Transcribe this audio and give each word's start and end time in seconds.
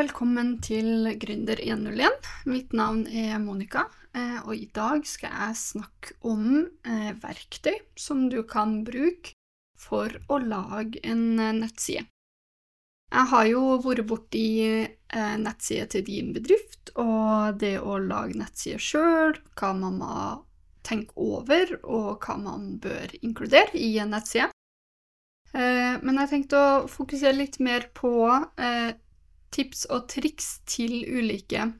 velkommen 0.00 0.54
til 0.64 1.10
Gründer 1.20 1.60
101. 1.60 2.28
Mitt 2.48 2.70
navn 2.72 3.02
er 3.04 3.34
Monica, 3.42 3.82
eh, 4.16 4.38
og 4.46 4.54
i 4.56 4.68
dag 4.72 5.02
skal 5.04 5.34
jeg 5.34 5.58
snakke 5.60 6.14
om 6.24 6.62
eh, 6.88 7.10
verktøy 7.20 7.74
som 8.00 8.22
du 8.32 8.38
kan 8.48 8.78
bruke 8.86 9.34
for 9.76 10.14
å 10.32 10.38
lage 10.40 11.02
en 11.04 11.36
eh, 11.36 11.52
nettside. 11.58 12.06
Jeg 13.10 13.28
har 13.34 13.44
jo 13.50 13.74
vært 13.84 14.06
borti 14.06 14.46
nettside 15.42 15.88
til 15.90 16.06
din 16.06 16.30
bedrift, 16.32 16.94
og 16.94 17.58
det 17.58 17.74
å 17.82 17.98
lage 17.98 18.38
nettside 18.38 18.78
sjøl, 18.80 19.34
hva 19.58 19.72
man 19.74 19.98
må 19.98 20.16
tenke 20.86 21.12
over, 21.18 21.74
og 21.82 22.22
hva 22.22 22.38
man 22.38 22.76
bør 22.80 23.10
inkludere 23.20 23.74
i 23.74 23.98
en 23.98 24.14
nettside. 24.14 24.52
Men 25.50 26.22
jeg 26.22 26.30
tenkte 26.30 26.62
å 26.62 26.86
fokusere 26.86 27.34
litt 27.42 27.58
mer 27.58 27.90
på 27.98 28.14
tips 29.54 29.86
og 29.90 30.08
triks 30.12 30.58
til 30.68 31.02
ulike 31.06 31.70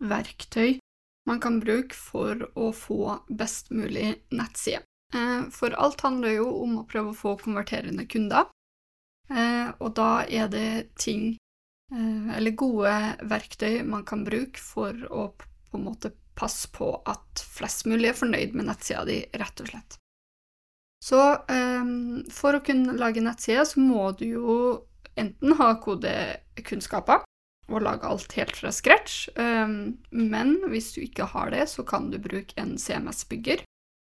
verktøy 0.00 0.78
man 1.26 1.40
kan 1.42 1.58
bruke 1.60 1.94
for 1.94 2.46
å 2.54 2.70
få 2.74 3.16
best 3.28 3.72
mulig 3.74 4.12
nettside. 4.30 4.84
Eh, 5.14 5.48
for 5.54 5.74
alt 5.74 6.04
handler 6.06 6.38
jo 6.38 6.46
om 6.62 6.78
å 6.80 6.86
prøve 6.88 7.12
å 7.12 7.18
få 7.18 7.34
konverterende 7.40 8.06
kunder, 8.10 8.46
eh, 9.30 9.72
og 9.80 9.94
da 9.98 10.22
er 10.22 10.48
det 10.52 10.94
ting, 10.98 11.36
eh, 11.92 12.36
eller 12.36 12.54
gode 12.54 12.94
verktøy, 13.22 13.84
man 13.84 14.04
kan 14.04 14.24
bruke 14.24 14.58
for 14.62 14.94
å 15.10 15.32
på 15.36 15.78
en 15.78 15.84
måte 15.84 16.12
passe 16.36 16.68
på 16.70 16.92
at 17.06 17.42
flest 17.42 17.86
mulig 17.86 18.10
er 18.10 18.18
fornøyd 18.18 18.54
med 18.54 18.68
nettsida 18.68 19.04
di, 19.04 19.24
rett 19.34 19.60
og 19.60 19.70
slett. 19.72 19.96
Så 21.02 21.18
for 22.32 22.56
å 22.56 22.62
kunne 22.64 22.96
lage 22.96 23.22
nettside, 23.22 23.64
så 23.66 23.80
må 23.80 24.10
du 24.16 24.24
jo 24.26 24.56
enten 25.20 25.56
ha 25.58 25.72
kodekunnskaper 25.82 27.24
og 27.66 27.82
lage 27.82 28.06
alt 28.06 28.34
helt 28.38 28.56
fra 28.56 28.70
scratch, 28.70 29.26
um, 29.34 29.96
men 30.10 30.56
hvis 30.70 30.92
du 30.94 31.00
ikke 31.02 31.26
har 31.32 31.50
det, 31.50 31.64
så 31.72 31.82
kan 31.86 32.10
du 32.12 32.18
bruke 32.22 32.54
en 32.60 32.76
CMS-bygger, 32.78 33.64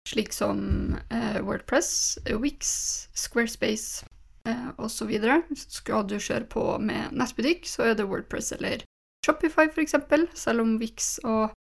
slik 0.09 0.33
som 0.33 0.97
uh, 1.13 1.41
Wordpress, 1.45 2.19
Wix, 2.41 2.73
Squarespace 3.15 4.07
uh, 4.49 4.71
osv. 4.81 5.13
Skal 5.69 6.09
du 6.09 6.17
kjøre 6.17 6.49
på 6.49 6.65
med 6.81 7.13
nettbutikk, 7.13 7.69
så 7.69 7.91
er 7.91 7.99
det 7.99 8.09
Wordpress 8.09 8.55
eller 8.57 8.87
Shopify, 9.27 9.69
eksempel, 9.79 10.27
selv 10.35 10.65
om 10.65 10.79
Wix 10.81 11.19
og 11.23 11.53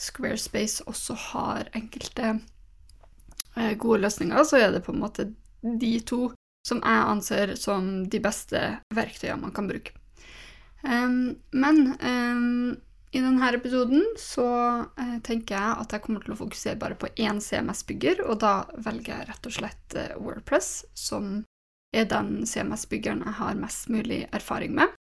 Squarespace 0.00 0.86
også 0.88 1.18
har 1.32 1.68
enkelte 1.76 2.36
uh, 3.58 3.72
gode 3.78 4.04
løsninger, 4.06 4.46
så 4.46 4.62
er 4.62 4.70
det 4.76 4.86
på 4.86 4.94
en 4.94 5.02
måte 5.02 5.32
de 5.62 5.96
to 6.06 6.30
som 6.66 6.80
jeg 6.82 7.10
anser 7.10 7.54
som 7.58 7.90
de 8.08 8.20
beste 8.22 8.60
verktøyene 8.94 9.40
man 9.42 9.54
kan 9.54 9.68
bruke. 9.70 9.94
Um, 10.82 11.36
men 11.50 11.94
um, 12.02 12.76
i 13.12 13.20
denne 13.20 13.50
episoden 13.54 14.02
så 14.18 14.46
uh, 14.82 15.18
tenker 15.22 15.54
jeg 15.54 15.82
at 15.84 15.94
jeg 15.94 16.02
kommer 16.04 16.24
til 16.24 16.34
å 16.34 16.40
fokusere 16.40 16.80
bare 16.80 16.98
på 16.98 17.10
én 17.22 17.42
CMS-bygger, 17.42 18.24
og 18.26 18.40
da 18.42 18.54
velger 18.82 19.14
jeg 19.14 19.28
rett 19.30 19.48
og 19.48 19.56
slett 19.58 19.98
uh, 19.98 20.16
Wordpress, 20.22 20.72
som 20.94 21.44
er 21.94 22.08
den 22.10 22.46
CMS-byggeren 22.48 23.22
jeg 23.26 23.38
har 23.38 23.60
mest 23.60 23.90
mulig 23.92 24.24
erfaring 24.32 24.74
med. 24.78 24.94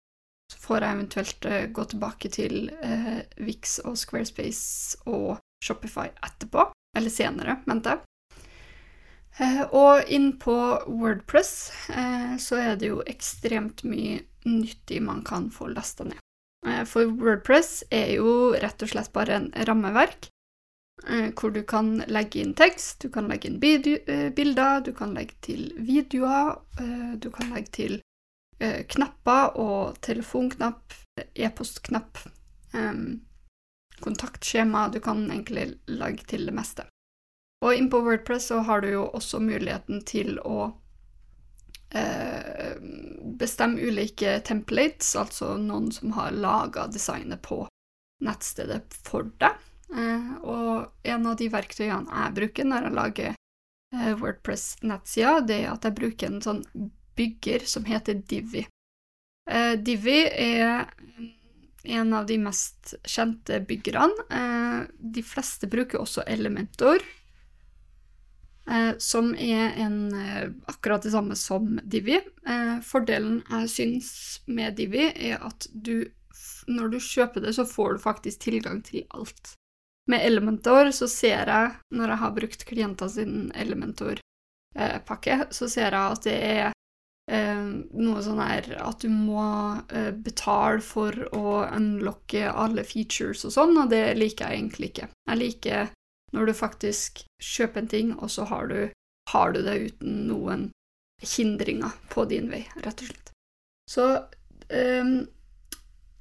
Så 0.52 0.60
får 0.60 0.84
jeg 0.84 0.98
eventuelt 0.98 1.50
uh, 1.50 1.64
gå 1.72 1.88
tilbake 1.94 2.34
til 2.36 2.58
Vix 3.40 3.80
og 3.86 3.98
Squarespace 3.98 5.02
og 5.10 5.40
Shopify 5.64 6.10
etterpå, 6.12 6.68
eller 6.98 7.14
senere, 7.14 7.62
mente 7.70 7.96
jeg. 7.96 8.11
Eh, 9.40 9.62
og 9.72 10.10
inn 10.12 10.34
på 10.40 10.56
Wordpress 10.88 11.72
eh, 11.90 12.36
så 12.38 12.60
er 12.60 12.76
det 12.80 12.92
jo 12.92 13.00
ekstremt 13.08 13.86
mye 13.88 14.20
nyttig 14.44 15.00
man 15.06 15.24
kan 15.24 15.50
få 15.54 15.70
lasta 15.72 16.08
ned. 16.10 16.20
Eh, 16.68 16.84
for 16.90 17.08
Wordpress 17.22 17.84
er 17.90 18.18
jo 18.18 18.52
rett 18.60 18.84
og 18.84 18.92
slett 18.92 19.14
bare 19.16 19.40
en 19.40 19.50
rammeverk 19.68 20.30
hvor 21.02 21.50
du 21.50 21.64
kan 21.66 22.04
legge 22.14 22.44
inn 22.44 22.52
tekst, 22.54 23.00
du 23.02 23.10
kan 23.10 23.26
legge 23.26 23.50
inn 23.50 23.56
bilder, 23.58 24.84
du 24.86 24.92
kan 24.94 25.16
legge 25.16 25.34
til 25.42 25.64
videoer, 25.82 26.60
du 27.18 27.26
kan 27.34 27.50
legge 27.56 27.72
til 27.74 27.96
knapper 28.94 29.58
og 29.58 29.98
telefonknapp, 30.06 30.94
e-postknapp, 31.34 32.22
kontaktskjema 34.06 34.92
Du 34.94 35.00
kan 35.02 35.26
egentlig 35.32 35.72
legge 35.90 36.30
til 36.36 36.46
det 36.46 36.54
meste. 36.54 36.86
Og 37.62 37.76
inn 37.78 37.90
på 37.94 38.02
Wordpress 38.02 38.50
så 38.50 38.62
har 38.66 38.82
du 38.82 38.90
jo 38.90 39.04
også 39.14 39.40
muligheten 39.44 40.02
til 40.10 40.40
å 40.42 40.72
eh, 41.94 42.74
bestemme 43.38 43.82
ulike 43.82 44.40
templates, 44.48 45.14
altså 45.16 45.54
noen 45.62 45.92
som 45.94 46.16
har 46.18 46.34
laga 46.34 46.88
designet 46.90 47.44
på 47.46 47.68
nettstedet 48.26 48.98
for 49.06 49.30
deg. 49.42 49.62
Eh, 49.94 50.34
og 50.42 50.90
en 51.04 51.30
av 51.30 51.38
de 51.38 51.52
verktøyene 51.54 52.10
jeg 52.10 52.36
bruker 52.40 52.68
når 52.68 52.88
jeg 52.88 52.98
lager 52.98 53.30
eh, 53.36 54.12
Wordpress-nettsida, 54.18 55.38
det 55.46 55.62
er 55.62 55.70
at 55.76 55.86
jeg 55.86 56.00
bruker 56.02 56.32
en 56.32 56.42
sånn 56.42 56.66
bygger 57.20 57.70
som 57.70 57.86
heter 57.86 58.24
Divi. 58.26 58.66
Eh, 59.52 59.74
Divi 59.78 60.20
er 60.26 60.90
en 61.84 62.14
av 62.14 62.26
de 62.30 62.42
mest 62.42 62.96
kjente 63.06 63.62
byggerne. 63.70 64.30
Eh, 64.34 64.84
de 64.98 65.24
fleste 65.26 65.70
bruker 65.70 66.02
også 66.02 66.26
Elementor 66.26 67.06
som 68.98 69.34
er 69.36 69.74
en, 69.82 70.14
eh, 70.14 70.50
akkurat 70.66 71.02
det 71.02 71.12
samme 71.12 71.36
som 71.36 71.80
Divi. 71.84 72.20
Eh, 72.48 72.80
fordelen 72.82 73.44
jeg 73.50 73.70
syns 73.70 74.42
med 74.46 74.76
Divi, 74.76 75.12
er 75.16 75.42
at 75.42 75.68
du, 75.74 76.06
når 76.68 76.92
du 76.92 77.00
kjøper 77.00 77.42
det, 77.42 77.56
så 77.56 77.66
får 77.66 77.94
du 77.94 78.04
faktisk 78.06 78.40
tilgang 78.40 78.82
til 78.86 79.06
alt. 79.10 79.56
Med 80.10 80.26
Elementor 80.26 80.92
så 80.92 81.08
ser 81.10 81.48
jeg, 81.48 81.72
når 81.94 82.14
jeg 82.14 82.22
har 82.24 82.38
brukt 82.38 82.66
klienter 82.66 83.10
sin 83.10 83.52
Elementor-pakke, 83.56 85.48
så 85.52 85.70
ser 85.70 85.92
jeg 85.92 86.16
at 86.16 86.24
det 86.26 86.38
er 86.42 86.72
eh, 87.32 87.66
noe 87.94 88.22
sånn 88.26 88.42
her 88.42 88.76
at 88.82 89.02
du 89.02 89.10
må 89.10 89.46
eh, 89.90 90.12
betale 90.12 90.82
for 90.86 91.16
å 91.34 91.62
unlocke 91.70 92.50
alle 92.50 92.84
features 92.84 93.46
og 93.46 93.56
sånn, 93.58 93.78
og 93.78 93.90
det 93.94 94.06
liker 94.18 94.50
jeg 94.50 94.62
egentlig 94.62 94.92
ikke. 94.94 95.10
Jeg 95.30 95.42
liker 95.42 95.92
når 96.36 96.50
du 96.50 96.54
faktisk 96.56 97.24
kjøper 97.44 97.84
en 97.84 97.92
ting, 97.92 98.14
og 98.20 98.32
så 98.32 98.48
har 98.50 98.72
du, 98.72 98.80
har 99.32 99.54
du 99.56 99.62
det 99.66 99.78
uten 99.92 100.26
noen 100.30 100.70
hindringer 101.22 101.94
på 102.10 102.26
din 102.30 102.50
vei, 102.52 102.64
rett 102.82 103.04
og 103.04 103.12
slett. 103.12 103.32
Så 103.90 104.08
um, 104.72 105.16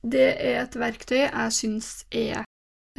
det 0.02 0.28
er 0.40 0.62
et 0.62 0.78
verktøy 0.80 1.20
jeg 1.20 1.52
syns 1.54 1.90
er 2.08 2.42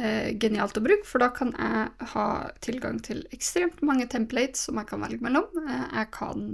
eh, 0.00 0.30
genialt 0.38 0.78
å 0.78 0.84
bruke, 0.84 1.06
for 1.08 1.22
da 1.22 1.32
kan 1.34 1.52
jeg 1.56 2.08
ha 2.14 2.26
tilgang 2.62 3.00
til 3.02 3.24
ekstremt 3.34 3.82
mange 3.86 4.06
templates 4.10 4.68
som 4.68 4.78
jeg 4.78 4.90
kan 4.90 5.02
velge 5.02 5.22
mellom. 5.24 5.48
Eh, 5.66 5.84
jeg 5.98 6.10
kan 6.14 6.46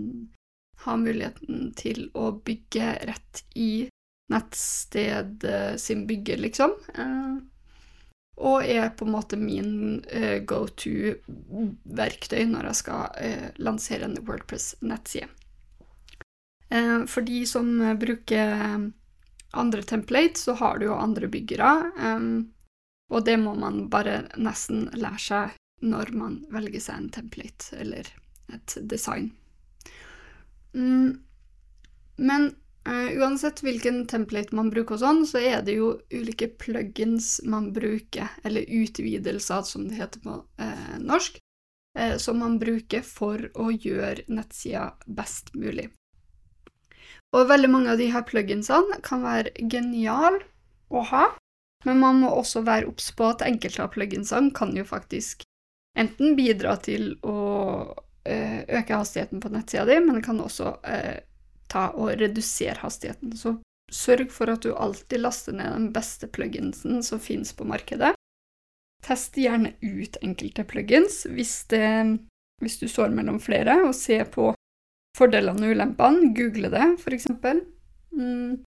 ha 0.87 0.97
muligheten 0.97 1.73
til 1.79 2.07
å 2.17 2.33
bygge 2.45 2.95
rett 3.11 3.45
i 3.59 3.89
nettstedet 4.33 5.79
sin 5.81 6.07
bygger, 6.09 6.41
liksom. 6.45 6.75
Eh, 6.95 7.39
og 8.39 8.67
er 8.67 8.93
på 8.95 9.07
en 9.07 9.15
måte 9.15 9.39
min 9.41 9.99
uh, 10.13 10.39
go 10.47 10.65
to-verktøy 10.79 12.45
når 12.51 12.71
jeg 12.71 12.81
skal 12.83 13.17
uh, 13.19 13.49
lansere 13.59 14.07
en 14.07 14.19
Wordpress-nettside. 14.23 15.31
Uh, 16.71 17.03
for 17.11 17.27
de 17.27 17.43
som 17.49 17.71
bruker 17.99 18.93
andre 19.59 19.83
templates, 19.83 20.45
så 20.45 20.55
har 20.61 20.79
du 20.79 20.89
jo 20.91 21.01
andre 21.01 21.31
byggere, 21.33 21.73
um, 21.99 22.49
og 23.09 23.25
det 23.25 23.39
må 23.41 23.55
man 23.57 23.87
bare 23.91 24.27
nesten 24.37 24.91
lære 24.93 25.23
seg 25.25 25.57
når 25.81 26.11
man 26.13 26.41
velger 26.53 26.83
seg 26.83 26.99
en 27.01 27.13
template 27.15 27.77
eller 27.81 28.11
et 28.53 28.75
design. 28.91 29.31
Mm, 30.75 31.21
men 32.19 32.51
uansett 33.19 33.63
hvilken 33.63 34.07
template 34.07 34.55
man 34.57 34.71
bruker 34.73 34.97
og 34.97 35.03
sånn, 35.03 35.25
så 35.29 35.41
er 35.43 35.63
det 35.67 35.77
jo 35.79 35.93
ulike 36.15 36.51
plugins 36.61 37.39
man 37.45 37.71
bruker, 37.77 38.31
eller 38.47 38.69
utvidelser, 38.69 39.65
som 39.67 39.89
det 39.89 39.99
heter 39.99 40.23
på 40.25 40.37
uh, 40.41 40.95
norsk, 41.01 41.41
uh, 41.99 42.17
som 42.17 42.41
man 42.43 42.59
bruker 42.61 43.05
for 43.05 43.49
å 43.59 43.71
gjøre 43.75 44.29
nettsida 44.33 44.93
best 45.07 45.53
mulig. 45.59 45.91
Og 47.37 47.49
veldig 47.51 47.69
mange 47.69 47.93
av 47.93 48.01
her 48.01 48.25
pluginsene 48.25 49.03
kan 49.05 49.25
være 49.27 49.53
geniale 49.69 50.41
å 50.89 51.05
ha, 51.11 51.27
men 51.85 52.01
man 52.01 52.23
må 52.23 52.33
også 52.33 52.65
være 52.65 52.89
obs 52.89 53.11
på 53.15 53.29
at 53.29 53.45
enkelte 53.45 53.85
av 53.85 53.93
pluginsene 53.93 54.55
kan 54.57 54.73
jo 54.77 54.87
faktisk 54.89 55.45
enten 55.99 56.39
bidra 56.39 56.79
til 56.81 57.13
å 57.27 57.37
øke 58.29 58.93
hastigheten 58.93 59.41
på 59.41 59.49
nettsida 59.53 59.87
di, 59.89 59.95
men 60.05 60.23
kan 60.25 60.41
også 60.45 60.75
ta 61.73 61.89
og 61.95 62.15
redusere 62.21 62.79
hastigheten. 62.83 63.35
Så 63.37 63.57
sørg 63.93 64.33
for 64.33 64.53
at 64.53 64.65
du 64.65 64.75
alltid 64.75 65.23
laster 65.23 65.57
ned 65.57 65.73
den 65.73 65.91
beste 65.95 66.29
pluginsen 66.29 67.03
som 67.05 67.21
finnes 67.23 67.55
på 67.57 67.67
markedet. 67.69 68.15
Test 69.05 69.39
gjerne 69.39 69.75
ut 69.81 70.19
enkelte 70.25 70.65
plugins 70.69 71.23
hvis, 71.31 71.63
det, 71.71 71.85
hvis 72.63 72.79
du 72.81 72.89
står 72.91 73.15
mellom 73.15 73.39
flere, 73.41 73.79
og 73.87 73.95
se 73.97 74.21
på 74.27 74.51
fordelene 75.17 75.69
og 75.69 75.77
ulempene. 75.77 76.33
Google 76.37 76.73
det, 76.75 76.89
eksempel. 77.15 77.63
Mm. 78.13 78.65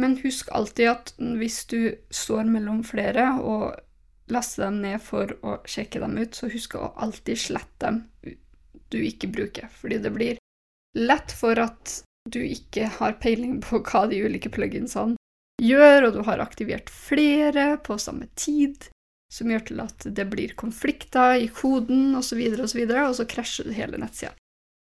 Men 0.00 0.16
husk 0.24 0.50
alltid 0.52 0.90
at 0.90 1.14
hvis 1.38 1.64
du 1.70 1.94
står 2.10 2.48
mellom 2.50 2.82
flere 2.86 3.28
og 3.40 3.76
laster 4.32 4.66
dem 4.66 4.80
ned 4.82 5.02
for 5.04 5.36
å 5.44 5.58
sjekke 5.68 6.00
dem 6.02 6.16
ut, 6.18 6.34
så 6.34 6.48
husk 6.50 6.74
å 6.80 6.90
alltid 7.04 7.38
slette 7.38 7.86
dem 7.86 8.02
du 8.92 8.98
ikke 9.02 9.30
bruker, 9.32 9.70
fordi 9.74 9.98
det 10.02 10.12
blir 10.14 10.40
lett 10.98 11.32
for 11.34 11.58
at 11.58 12.00
du 12.30 12.40
ikke 12.44 12.88
har 12.98 13.18
peiling 13.20 13.60
på 13.64 13.82
hva 13.84 14.06
de 14.08 14.22
ulike 14.24 14.50
pluginsene 14.52 15.18
gjør, 15.62 16.08
og 16.08 16.16
du 16.16 16.22
har 16.26 16.42
aktivert 16.42 16.90
flere 16.90 17.74
på 17.84 17.98
samme 18.00 18.28
tid, 18.38 18.88
som 19.32 19.50
gjør 19.50 19.66
til 19.68 19.82
at 19.84 20.06
det 20.16 20.26
blir 20.32 20.54
konflikter 20.58 21.36
i 21.42 21.50
koden 21.52 22.14
osv., 22.18 22.40
og, 22.56 22.66
så 22.70 22.78
videre, 22.78 23.08
og 23.08 23.18
så 23.18 23.28
krasjer 23.28 23.70
det 23.70 23.78
hele 23.78 24.00
nettsida. 24.00 24.34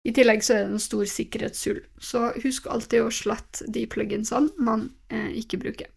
I 0.08 0.14
tillegg 0.16 0.44
så 0.46 0.56
er 0.56 0.66
det 0.66 0.78
en 0.78 0.82
stor 0.82 1.08
sikkerhetshull, 1.12 1.82
så 2.00 2.30
husk 2.40 2.70
alltid 2.72 3.04
å 3.04 3.14
slette 3.14 3.68
de 3.76 3.84
pluginsene 3.92 4.54
man 4.64 4.88
eh, 5.12 5.34
ikke 5.42 5.60
bruker. 5.60 5.90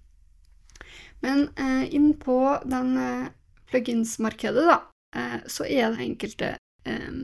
Men 1.23 1.47
eh, 1.55 1.85
inn 1.95 2.15
på 2.19 2.41
den 2.67 2.97
eh, 2.99 3.29
plugins-markedet, 3.71 4.67
da, 4.67 4.81
eh, 5.15 5.39
så 5.47 5.69
er 5.69 5.95
det 5.95 6.09
enkelte 6.09 6.51
eh, 6.89 7.21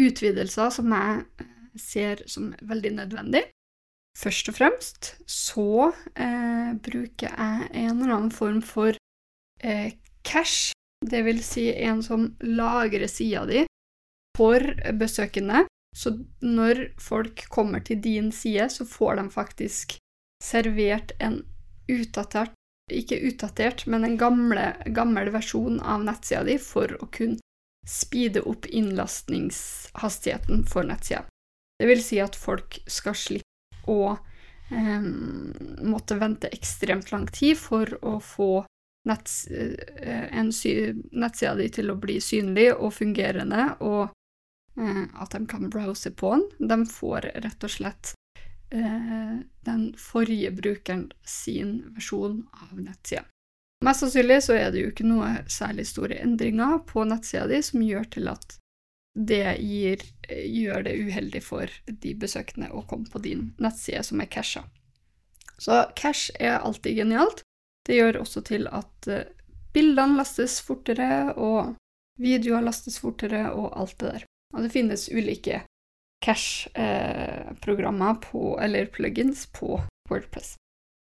utvidelser 0.00 0.74
som 0.74 0.90
jeg 0.96 1.46
ser 1.78 2.22
som 2.26 2.52
veldig 2.62 2.92
nødvendig. 2.98 3.44
Først 4.18 4.50
og 4.50 4.56
fremst 4.58 5.14
så 5.30 5.92
eh, 6.18 6.72
bruker 6.82 7.30
jeg 7.30 7.70
en 7.70 8.00
eller 8.02 8.14
annen 8.16 8.34
form 8.34 8.60
for 8.62 8.96
eh, 9.62 9.92
cash, 10.26 10.72
det 11.00 11.22
vil 11.24 11.40
si 11.44 11.70
en 11.72 12.02
som 12.04 12.26
lagrer 12.42 13.08
sida 13.08 13.46
di 13.48 13.64
for 14.36 14.60
besøkende. 14.98 15.64
Så 15.96 16.12
når 16.42 16.92
folk 17.02 17.46
kommer 17.50 17.80
til 17.82 18.02
din 18.02 18.30
side, 18.32 18.68
så 18.70 18.84
får 18.86 19.16
de 19.18 19.30
faktisk 19.30 19.96
servert 20.42 21.12
en 21.20 21.42
utdatert 21.90 22.54
Ikke 22.90 23.20
utdatert, 23.22 23.84
men 23.86 24.02
en 24.02 24.16
gamle, 24.18 24.72
gammel 24.90 25.28
versjon 25.30 25.76
av 25.78 26.02
nettsida 26.02 26.40
di 26.42 26.56
for 26.58 26.90
å 26.98 27.06
kunne 27.14 27.38
speede 27.86 28.42
opp 28.50 28.66
innlastningshastigheten 28.66 30.64
for 30.66 30.88
nettsida. 30.88 31.22
Det 31.80 31.88
vil 31.88 32.02
si 32.04 32.18
at 32.20 32.36
folk 32.36 32.76
skal 32.84 33.16
slippe 33.16 33.88
å 33.88 34.12
eh, 34.12 35.06
måtte 35.88 36.18
vente 36.20 36.50
ekstremt 36.52 37.08
lang 37.12 37.24
tid 37.32 37.56
for 37.56 37.88
å 38.04 38.18
få 38.20 38.50
netts, 39.08 39.46
eh, 39.46 40.28
nettsida 41.10 41.54
di 41.56 41.68
til 41.72 41.90
å 41.90 41.96
bli 41.96 42.18
synlig 42.20 42.68
og 42.74 42.92
fungerende, 42.98 43.64
og 43.80 44.10
eh, 44.76 45.04
at 45.22 45.32
de 45.32 45.46
kan 45.48 45.70
browse 45.72 46.12
på 46.12 46.34
den. 46.36 46.68
De 46.68 46.92
får 46.92 47.30
rett 47.46 47.64
og 47.64 47.72
slett 47.72 48.12
eh, 48.68 49.40
den 49.64 49.90
forrige 49.96 50.52
brukeren 50.60 51.08
sin 51.24 51.78
versjon 51.96 52.42
av 52.60 52.76
nettsida. 52.76 53.24
Mest 53.84 54.04
sannsynlig 54.04 54.42
så 54.44 54.58
er 54.60 54.72
det 54.72 54.82
jo 54.82 54.92
ikke 54.92 55.08
noe 55.08 55.38
særlig 55.48 55.86
store 55.88 56.20
endringer 56.20 56.82
på 56.84 57.06
nettsida 57.08 57.46
di 57.48 57.62
som 57.64 57.80
gjør 57.80 58.10
til 58.12 58.28
at 58.28 58.58
det 59.18 59.56
gir, 59.58 60.02
gjør 60.28 60.82
det 60.86 60.94
uheldig 60.94 61.42
for 61.42 61.66
de 61.86 62.14
besøkende 62.14 62.70
å 62.70 62.84
komme 62.86 63.10
på 63.10 63.18
din 63.24 63.54
nettside 63.58 64.02
som 64.06 64.20
er 64.22 64.30
casha. 64.30 64.62
Så 65.60 65.84
cash 65.96 66.30
er 66.40 66.58
alltid 66.58 66.96
genialt. 66.96 67.42
Det 67.86 67.94
gjør 67.98 68.20
også 68.22 68.40
til 68.48 68.68
at 68.70 69.08
eh, 69.10 69.28
bildene 69.74 70.16
lastes 70.20 70.60
fortere, 70.64 71.34
og 71.36 71.74
videoer 72.20 72.62
lastes 72.64 72.98
fortere, 73.02 73.50
og 73.52 73.76
alt 73.76 73.98
det 74.00 74.06
der. 74.14 74.24
Og 74.54 74.62
det 74.64 74.72
finnes 74.72 75.08
ulike 75.12 75.62
cash-programmer 76.24 78.14
eh, 78.16 78.64
eller 78.64 78.86
plugins 78.94 79.46
på 79.56 79.80
Wordpress. 80.10 80.56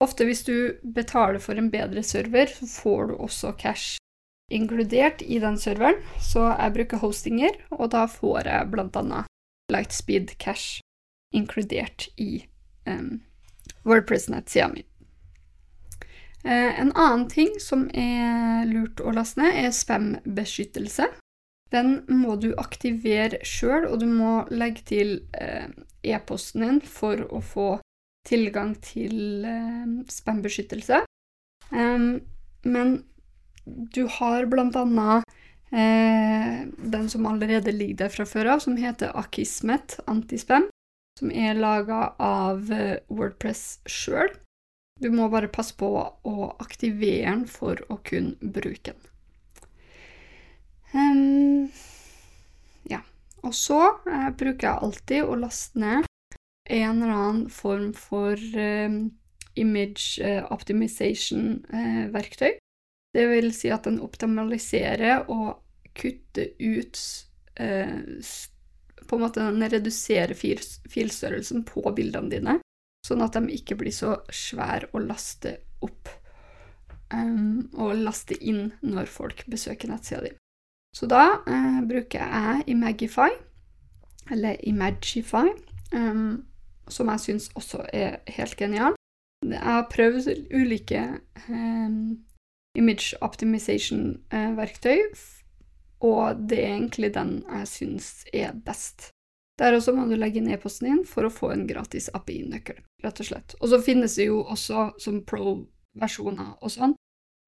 Ofte 0.00 0.24
hvis 0.24 0.44
du 0.46 0.80
betaler 0.82 1.38
for 1.42 1.54
en 1.60 1.70
bedre 1.72 2.02
server, 2.06 2.46
så 2.48 2.66
får 2.66 3.06
du 3.10 3.14
også 3.20 3.52
cash 3.60 4.00
inkludert 4.50 5.22
i 5.22 5.38
den 5.42 5.58
serveren. 5.58 6.02
Så 6.20 6.44
jeg 6.50 6.76
bruker 6.76 7.02
hostinger, 7.02 7.56
og 7.70 7.92
da 7.94 8.06
får 8.10 8.50
jeg 8.50 8.70
bl.a. 8.74 9.24
Lightspeed 9.70 10.36
cash 10.42 10.80
inkludert 11.34 12.08
i 12.18 12.44
um, 12.90 13.20
Wordpress-nettsida 13.86 14.68
mi. 14.72 14.84
Eh, 16.44 16.80
en 16.80 16.92
annen 16.96 17.26
ting 17.28 17.52
som 17.60 17.84
er 17.92 18.64
lurt 18.70 19.00
å 19.04 19.12
laste 19.12 19.42
ned, 19.42 19.58
er 19.60 19.74
spam-beskyttelse. 19.76 21.10
Den 21.70 22.00
må 22.08 22.34
du 22.40 22.50
aktivere 22.58 23.38
sjøl, 23.46 23.86
og 23.86 24.00
du 24.02 24.08
må 24.10 24.40
legge 24.50 24.82
til 24.88 25.12
eh, 25.36 25.68
e-posten 26.02 26.64
din 26.64 26.80
for 26.82 27.22
å 27.28 27.42
få 27.44 27.68
tilgang 28.26 28.74
til 28.82 29.44
eh, 29.46 29.92
spam-beskyttelse. 30.10 31.04
Men 31.70 32.88
du 33.94 34.04
har 34.06 34.46
annet 34.50 35.24
eh, 35.70 36.66
den 36.76 37.08
som 37.10 37.26
allerede 37.26 37.72
ligger 37.72 38.04
der 38.04 38.14
fra 38.14 38.26
før 38.26 38.54
av, 38.56 38.62
som 38.64 38.76
heter 38.76 39.16
Akismet 39.18 39.98
antispam, 40.06 40.68
som 41.18 41.30
er 41.30 41.58
laga 41.58 42.14
av 42.18 42.72
eh, 42.72 42.98
Wordpress 43.08 43.80
sjøl. 43.86 44.32
Du 45.00 45.08
må 45.10 45.30
bare 45.32 45.48
passe 45.48 45.76
på 45.80 45.88
å 45.88 46.50
aktivere 46.60 47.30
den 47.30 47.46
for 47.48 47.80
å 47.88 47.96
kunne 48.04 48.36
bruke 48.40 48.92
den. 48.92 49.06
Um, 50.92 51.70
ja. 52.90 53.00
Og 53.46 53.54
så 53.56 53.80
eh, 54.10 54.28
bruker 54.36 54.66
jeg 54.66 54.84
alltid 54.84 55.24
å 55.24 55.38
laste 55.40 55.80
ned 55.80 56.08
en 56.70 57.02
eller 57.02 57.14
annen 57.14 57.46
form 57.50 57.92
for 57.96 58.36
eh, 58.36 58.90
image 59.58 60.20
uh, 60.22 60.44
optimization-verktøy. 60.54 62.52
Det 63.14 63.26
vil 63.26 63.50
si 63.54 63.70
at 63.74 63.88
den 63.88 64.00
optimaliserer 64.04 65.26
og 65.32 65.58
kutter 65.98 66.52
ut 66.60 67.00
eh, 67.58 67.96
På 69.06 69.18
en 69.18 69.24
måte 69.24 69.42
den 69.42 69.66
reduserer 69.72 70.36
fil 70.38 70.60
filstørrelsen 70.90 71.64
på 71.66 71.82
bildene 71.96 72.30
dine, 72.30 72.58
sånn 73.06 73.24
at 73.24 73.34
de 73.34 73.56
ikke 73.56 73.80
blir 73.80 73.94
så 73.94 74.20
svære 74.30 74.92
å 74.94 75.02
laste 75.02 75.56
opp 75.82 76.12
um, 77.14 77.66
og 77.74 77.98
laste 78.04 78.38
inn 78.38 78.70
når 78.86 79.10
folk 79.10 79.42
besøker 79.50 79.90
nettsida 79.90 80.28
di. 80.28 80.32
Så 80.94 81.06
da 81.10 81.40
bruker 81.86 82.22
jeg 82.22 82.64
Imagify, 82.70 83.30
eller 84.30 84.58
Imagify, 84.66 85.50
um, 85.94 86.44
som 86.90 87.10
jeg 87.14 87.24
syns 87.26 87.50
også 87.58 87.84
er 87.94 88.20
helt 88.30 88.56
genial. 88.58 88.94
Jeg 89.42 89.62
har 89.64 89.86
prøvd 89.90 90.28
ulike 90.52 91.02
um, 91.48 92.20
image 92.78 93.16
optimization-verktøy, 93.20 95.00
og 96.06 96.44
det 96.48 96.60
er 96.60 96.74
egentlig 96.76 97.12
den 97.14 97.40
jeg 97.44 97.68
syns 97.68 98.10
er 98.32 98.54
best. 98.66 99.10
Der 99.60 99.76
også 99.76 99.92
må 99.92 100.06
du 100.08 100.16
legge 100.16 100.40
inn 100.40 100.48
e-posten 100.48 100.88
din 100.88 101.02
for 101.04 101.26
å 101.26 101.32
få 101.32 101.50
en 101.52 101.66
gratis 101.68 102.08
API-nøkkel, 102.16 102.78
rett 103.04 103.20
og 103.20 103.28
slett. 103.28 103.56
Og 103.60 103.68
så 103.72 103.80
finnes 103.84 104.16
det 104.16 104.30
jo 104.30 104.40
også 104.40 104.86
som 105.02 105.20
pro-versjoner 105.28 106.54
og 106.60 106.72
sånn, 106.72 106.96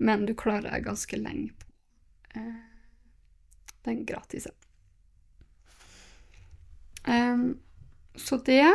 men 0.03 0.27
du 0.29 0.35
klarer 0.37 0.69
deg 0.75 0.89
ganske 0.91 1.17
lenge 1.17 1.55
på 1.57 1.71
eh, 2.41 2.61
den 3.89 4.05
gratise. 4.09 4.53
Um, 7.07 7.57
så 8.15 8.37
det 8.45 8.67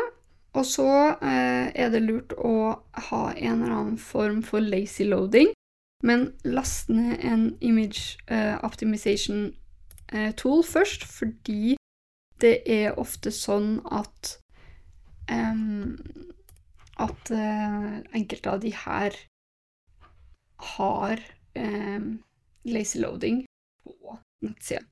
og 0.58 0.66
så 0.66 0.88
eh, 1.22 1.70
er 1.70 1.92
det 1.94 2.02
lurt 2.02 2.34
å 2.34 2.56
ha 3.10 3.22
en 3.36 3.62
eller 3.62 3.74
annen 3.76 4.00
form 4.02 4.42
for 4.46 4.64
lazy 4.64 5.06
loading, 5.06 5.52
men 6.04 6.34
last 6.44 6.90
ned 6.90 7.24
en 7.24 7.58
image 7.62 8.18
uh, 8.32 8.58
optimization 8.64 9.56
uh, 10.14 10.32
tool 10.38 10.64
først, 10.64 11.04
fordi 11.04 11.78
det 12.42 12.62
er 12.70 13.00
ofte 13.00 13.32
sånn 13.34 13.82
at 13.92 14.38
at 15.28 17.32
uh, 17.36 17.96
enkelte 18.16 18.50
av 18.50 18.62
de 18.64 18.70
her 18.72 19.12
har 20.78 21.20
lazy 22.64 23.02
loading 23.02 23.42
på 23.84 24.16
nettsida. 24.46 24.86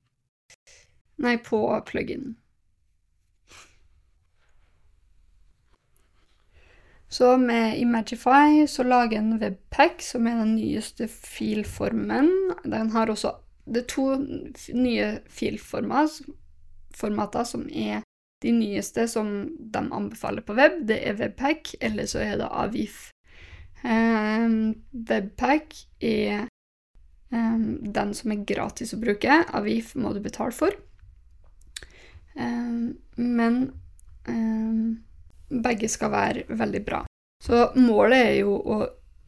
Nei, 1.23 1.37
på 1.39 1.61
pluginen. 1.87 2.35
Så 7.09 7.37
med 7.37 7.79
Imagify 7.79 8.67
så 8.67 8.83
lager 8.83 9.19
en 9.19 9.39
webpack, 9.39 10.01
som 10.01 10.27
er 10.27 10.35
den 10.41 10.55
nyeste 10.55 11.07
filformen. 11.07 12.29
Den 12.63 12.91
har 12.91 13.09
også 13.09 13.31
Det 13.65 13.81
er 13.81 13.87
to 13.89 14.15
nye 14.77 15.19
filformater 15.29 17.43
som 17.43 17.69
er 17.73 18.01
de 18.43 18.51
nyeste 18.51 19.07
som 19.07 19.49
de 19.57 19.79
anbefaler 19.79 20.41
på 20.41 20.53
web. 20.53 20.71
Det 20.87 21.07
er 21.07 21.13
webpack, 21.17 21.75
eller 21.81 22.05
så 22.05 22.19
er 22.19 22.37
det 22.37 22.47
Avif. 22.51 23.11
Um, 23.83 24.75
webpack 25.09 25.73
er 26.01 26.47
um, 27.31 27.93
den 27.93 28.13
som 28.13 28.31
er 28.31 28.45
gratis 28.45 28.93
å 28.93 28.97
bruke. 29.01 29.45
Avif 29.53 29.95
må 29.95 30.13
du 30.13 30.19
betale 30.21 30.51
for. 30.53 30.69
Um, 32.37 32.97
men 33.17 33.73
begge 35.49 35.89
skal 35.91 36.11
være 36.13 36.45
veldig 36.49 36.81
bra. 36.85 37.03
Så 37.43 37.69
målet 37.77 38.21
er 38.31 38.35
jo 38.41 38.57
å 38.57 38.79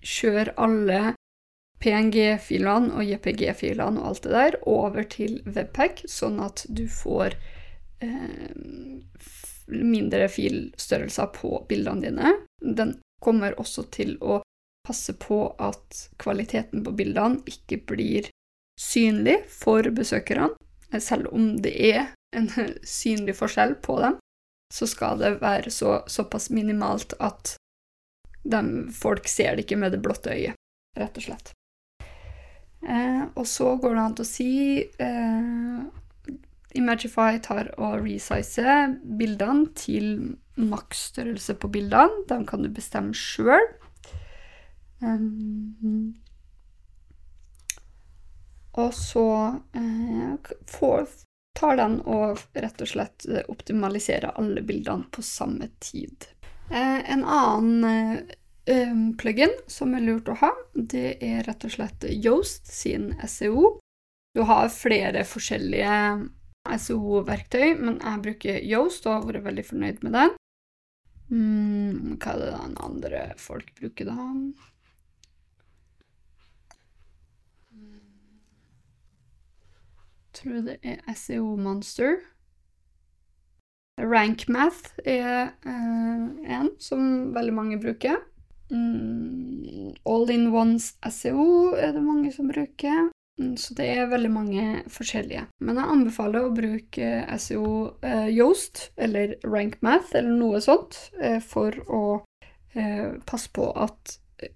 kjøre 0.01 0.55
alle 0.57 1.01
PNG-filene 1.83 2.95
og 2.97 3.05
JPG-filene 3.05 4.01
og 4.01 4.12
alt 4.12 4.24
det 4.25 4.33
der 4.33 4.57
over 4.69 5.05
til 5.12 5.39
Webpack, 5.45 6.01
sånn 6.09 6.39
at 6.41 6.65
du 6.69 6.88
får 6.89 7.36
eh, 8.01 8.50
mindre 9.67 10.29
filstørrelser 10.31 11.29
på 11.36 11.62
bildene 11.69 12.07
dine. 12.07 12.33
Den 12.62 12.97
kommer 13.24 13.57
også 13.62 13.86
til 13.93 14.15
å 14.21 14.41
passe 14.88 15.13
på 15.19 15.41
at 15.59 16.07
kvaliteten 16.21 16.86
på 16.86 16.93
bildene 16.97 17.43
ikke 17.50 17.81
blir 17.91 18.29
synlig 18.79 19.41
for 19.51 19.86
besøkerne. 19.93 20.53
Selv 21.03 21.33
om 21.36 21.57
det 21.62 21.74
er 21.91 22.13
en 22.38 22.47
synlig 22.97 23.36
forskjell 23.38 23.75
på 23.83 24.00
dem, 24.01 24.17
så 24.74 24.88
skal 24.89 25.19
det 25.21 25.38
være 25.41 25.71
så, 25.71 26.01
såpass 26.07 26.50
minimalt 26.51 27.15
at 27.24 27.55
de, 28.47 28.62
folk 28.95 29.27
ser 29.27 29.55
det 29.55 29.65
ikke 29.65 29.79
med 29.79 29.95
det 29.95 30.01
blotte 30.03 30.33
øyet, 30.33 30.59
rett 30.97 31.19
og 31.19 31.27
slett. 31.27 31.53
Eh, 32.88 33.24
og 33.36 33.47
så 33.47 33.74
går 33.81 33.95
det 33.95 34.03
an 34.03 34.17
til 34.17 34.24
å 34.24 34.29
si 34.29 34.51
eh, 35.01 35.79
Imagify 36.77 37.39
tar 37.43 37.71
og 37.81 38.03
resizer 38.05 38.93
bildene 39.17 39.71
til 39.75 40.38
maksstørrelse 40.57 41.57
på 41.62 41.71
bildene. 41.74 42.24
De 42.29 42.38
kan 42.47 42.63
du 42.63 42.69
bestemme 42.74 43.17
sjøl. 43.17 43.65
Um, 45.01 46.15
og 48.77 48.93
så 48.93 49.25
eh, 49.77 50.53
får, 50.69 51.05
tar 51.57 51.77
den 51.79 51.99
og 52.05 52.39
rett 52.53 52.81
og 52.83 52.89
slett 52.91 53.25
optimaliserer 53.49 54.35
alle 54.37 54.61
bildene 54.65 55.09
på 55.11 55.23
samme 55.25 55.71
tid. 55.81 56.29
Eh, 56.69 57.11
en 57.11 57.23
annen 57.25 57.83
eh, 58.65 58.95
plugin 59.17 59.53
som 59.67 59.95
er 59.95 60.05
lurt 60.05 60.29
å 60.29 60.37
ha, 60.41 60.51
det 60.73 61.17
er 61.23 61.45
rett 61.47 61.65
og 61.65 61.73
slett 61.73 62.07
Yoast 62.11 62.67
sin 62.71 63.13
SEO. 63.25 63.77
Du 64.35 64.43
har 64.45 64.69
flere 64.69 65.23
forskjellige 65.25 65.93
SEO-verktøy, 66.67 67.77
men 67.79 68.01
jeg 68.03 68.23
bruker 68.25 68.59
Yoast 68.61 69.07
og 69.07 69.15
har 69.15 69.29
vært 69.31 69.47
veldig 69.47 69.65
fornøyd 69.69 70.03
med 70.05 70.17
den. 70.19 70.35
Mm, 71.27 72.17
hva 72.21 72.33
er 72.33 72.41
det 72.43 72.51
den 72.53 72.75
andre 72.83 73.21
folk 73.41 73.71
bruker, 73.79 74.11
da? 74.11 74.27
Tror 80.38 80.63
det 80.67 80.79
er 80.84 81.03
SEO 81.15 81.56
Monster. 81.60 82.20
RankMath 83.98 85.00
er 85.06 85.53
eh, 85.65 86.25
en 86.58 86.72
som 86.79 87.34
veldig 87.34 87.53
mange 87.53 87.79
bruker. 87.82 88.20
Mm, 88.70 89.96
All 90.06 90.29
in 90.29 90.50
ones 90.53 90.91
SEO 91.01 91.74
er 91.75 91.96
det 91.96 92.03
mange 92.03 92.32
som 92.36 92.51
bruker. 92.51 93.10
Mm, 93.39 93.56
så 93.58 93.74
det 93.77 93.88
er 93.94 94.12
veldig 94.12 94.32
mange 94.34 94.65
forskjellige. 94.91 95.48
Men 95.62 95.82
jeg 95.82 95.94
anbefaler 95.94 96.46
å 96.46 96.53
bruke 96.53 97.10
SEO 97.41 97.74
eh, 98.06 98.29
Yoast 98.34 98.89
eller 98.98 99.38
RankMath 99.46 100.15
eller 100.17 100.38
noe 100.38 100.62
sånt 100.63 101.00
eh, 101.22 101.39
for 101.41 101.77
å 101.89 102.03
eh, 102.74 103.17
passe 103.25 103.53
på 103.53 103.70
at 103.77 104.17
eh, 104.41 104.53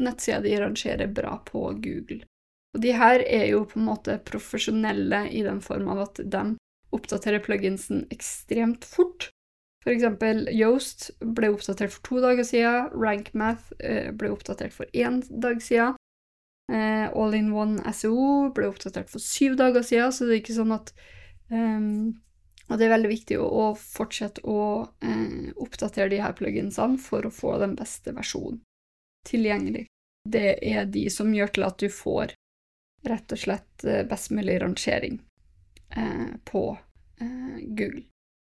nettsida 0.00 0.40
di 0.44 0.56
rangerer 0.60 1.12
bra 1.12 1.38
på 1.44 1.70
Google. 1.80 2.22
Og 2.74 2.82
de 2.84 2.94
her 2.94 3.22
er 3.26 3.48
jo 3.50 3.64
på 3.66 3.80
en 3.80 3.88
måte 3.88 4.20
profesjonelle 4.26 5.24
i 5.34 5.42
den 5.46 5.60
form 5.64 5.88
av 5.90 6.04
at 6.06 6.20
de 6.22 6.44
oppdaterer 6.94 7.42
pluginsen 7.42 8.04
ekstremt 8.14 8.86
fort. 8.86 9.30
For 9.80 9.94
eksempel 9.94 10.44
Yoast 10.52 11.08
ble 11.24 11.50
oppdatert 11.54 11.94
for 11.94 12.04
to 12.06 12.20
dager 12.22 12.44
siden, 12.46 12.90
RankMath 12.92 13.72
eh, 13.80 14.10
ble 14.12 14.32
oppdatert 14.34 14.74
for 14.76 14.90
én 14.92 15.22
dag 15.42 15.62
siden. 15.64 15.96
Eh, 16.70 17.06
All 17.08 17.34
in 17.34 17.50
One 17.56 17.94
SEO 17.96 18.50
ble 18.54 18.68
oppdatert 18.70 19.10
for 19.10 19.22
syv 19.24 19.56
dager 19.58 19.82
siden, 19.86 20.12
så 20.12 20.28
det 20.28 20.36
er 20.36 20.42
ikke 20.42 20.58
sånn 20.58 20.76
at 20.76 20.92
um, 21.50 22.18
Og 22.70 22.78
det 22.78 22.86
er 22.86 22.92
veldig 22.92 23.08
viktig 23.10 23.38
å 23.42 23.72
fortsette 23.74 24.44
å 24.46 24.60
uh, 24.86 25.46
oppdatere 25.58 26.12
de 26.12 26.20
her 26.22 26.36
pluginsene 26.38 27.00
for 27.02 27.26
å 27.26 27.32
få 27.34 27.56
den 27.58 27.72
beste 27.74 28.14
versjonen 28.14 28.60
tilgjengelig. 29.26 29.88
Det 30.28 30.60
er 30.62 30.86
de 30.86 31.08
som 31.10 31.32
gjør 31.34 31.50
til 31.56 31.66
at 31.66 31.82
du 31.82 31.88
får 31.90 32.36
rett 33.06 33.32
og 33.32 33.40
slett 33.40 33.84
eh, 33.84 34.04
best 34.08 34.30
mulig 34.34 34.60
rangering 34.62 35.20
eh, 35.96 36.30
på 36.44 36.64
eh, 37.20 37.58
Google. 37.66 38.04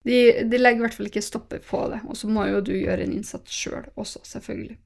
De, 0.04 0.18
de, 0.44 0.58
legger 0.58 0.82
i 0.82 0.84
hvert 0.84 0.96
fall 0.98 1.08
ikke 1.08 1.24
stopper 1.24 1.62
på 1.64 1.80
det, 1.88 2.02
og 2.04 2.16
så 2.20 2.28
må 2.28 2.44
jo 2.50 2.60
du 2.64 2.74
gjøre 2.76 3.06
en 3.06 3.14
innsats 3.16 3.54
sjøl 3.56 3.86
også, 3.96 4.20
selvfølgelig. 4.28 4.76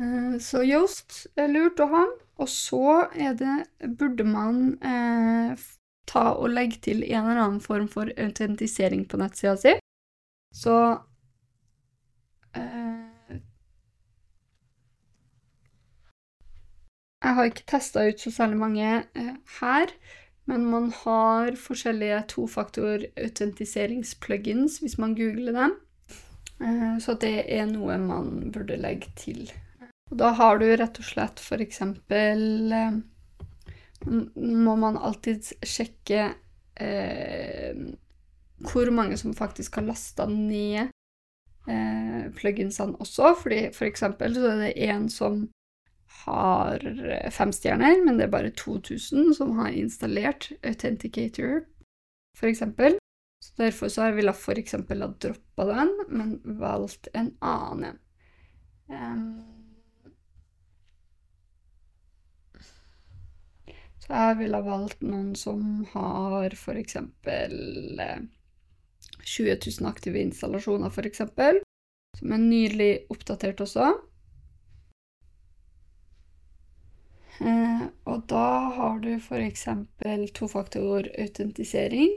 Eh, 0.00 0.36
så 0.40 0.62
Yoast 0.64 1.26
er 1.36 1.52
lurt 1.52 1.80
å 1.84 1.90
ha, 1.92 2.04
og 2.36 2.48
så 2.52 3.08
er 3.16 3.36
det 3.36 3.56
Burde 3.96 4.24
man 4.28 4.76
eh, 4.84 5.66
ta 6.08 6.24
og 6.36 6.52
legge 6.52 6.80
til 6.88 7.04
en 7.04 7.26
eller 7.26 7.42
annen 7.42 7.60
form 7.64 7.88
for 7.92 8.12
autentisering 8.16 9.04
på 9.08 9.20
nettsida 9.20 9.56
si, 9.60 9.76
så 10.54 10.76
Jeg 17.26 17.34
har 17.34 17.48
ikke 17.50 17.64
testa 17.66 18.04
ut 18.06 18.20
så 18.22 18.30
særlig 18.30 18.54
mange 18.60 18.86
eh, 19.18 19.34
her, 19.58 19.90
men 20.46 20.62
man 20.70 20.92
har 20.94 21.56
forskjellige 21.58 22.20
tofaktor-autentiseringsplugins 22.36 24.78
hvis 24.78 24.94
man 25.02 25.18
googler 25.18 25.50
dem. 25.56 25.72
Eh, 26.62 26.94
så 27.02 27.18
det 27.18 27.50
er 27.50 27.66
noe 27.66 27.98
man 27.98 28.54
burde 28.54 28.78
legge 28.78 29.10
til. 29.18 29.50
Og 30.12 30.18
da 30.22 30.30
har 30.38 30.62
du 30.62 30.70
rett 30.70 30.98
og 31.02 31.06
slett 31.08 31.42
eksempel 31.58 32.72
eh, 32.72 32.94
Må 34.06 34.76
man 34.78 34.96
alltid 34.96 35.42
sjekke 35.66 36.34
eh, 36.78 37.74
hvor 38.70 38.90
mange 38.94 39.16
som 39.18 39.34
faktisk 39.34 39.74
har 39.80 39.86
lasta 39.88 40.26
ned 40.30 40.94
eh, 41.66 42.30
pluginsene 42.38 42.94
også, 43.02 43.34
fordi 43.42 43.74
for 43.74 43.90
eksempel 43.90 44.30
så 44.38 44.46
er 44.52 44.58
det 44.62 44.78
en 44.86 45.10
som 45.10 45.50
har 46.26 46.82
fem 47.30 47.52
stjerner, 47.54 48.02
men 48.04 48.18
det 48.18 48.26
er 48.26 48.34
bare 48.34 48.54
2000 48.58 49.32
som 49.38 49.54
har 49.60 49.74
installert 49.78 50.50
Authenticator, 50.66 51.62
eksempel. 52.50 52.98
Så 53.44 53.52
derfor 53.60 53.92
så 53.92 54.08
jeg 54.08 54.20
villet 54.20 54.40
for 54.40 54.58
eksempel 54.58 55.04
ha 55.04 55.10
droppa 55.22 55.68
den, 55.68 55.92
men 56.08 56.32
valgt 56.58 57.10
en 57.14 57.30
annen. 57.44 58.00
Um, 58.90 59.44
så 64.02 64.14
jeg 64.14 64.38
ville 64.40 64.66
valgt 64.66 65.02
noen 65.02 65.34
som 65.38 65.84
har 65.92 66.54
eksempel 66.78 67.54
20 69.26 69.58
000 69.80 69.90
aktive 69.90 70.22
installasjoner, 70.22 70.90
eksempel. 71.06 71.60
Som 72.16 72.32
er 72.32 72.42
nylig 72.42 72.92
oppdatert 73.12 73.60
også. 73.60 73.90
Eh, 73.92 74.00
og 77.40 78.22
da 78.30 78.46
har 78.76 78.98
du 79.04 79.10
f.eks. 79.18 79.66
tofaktorautentisering, 80.38 82.14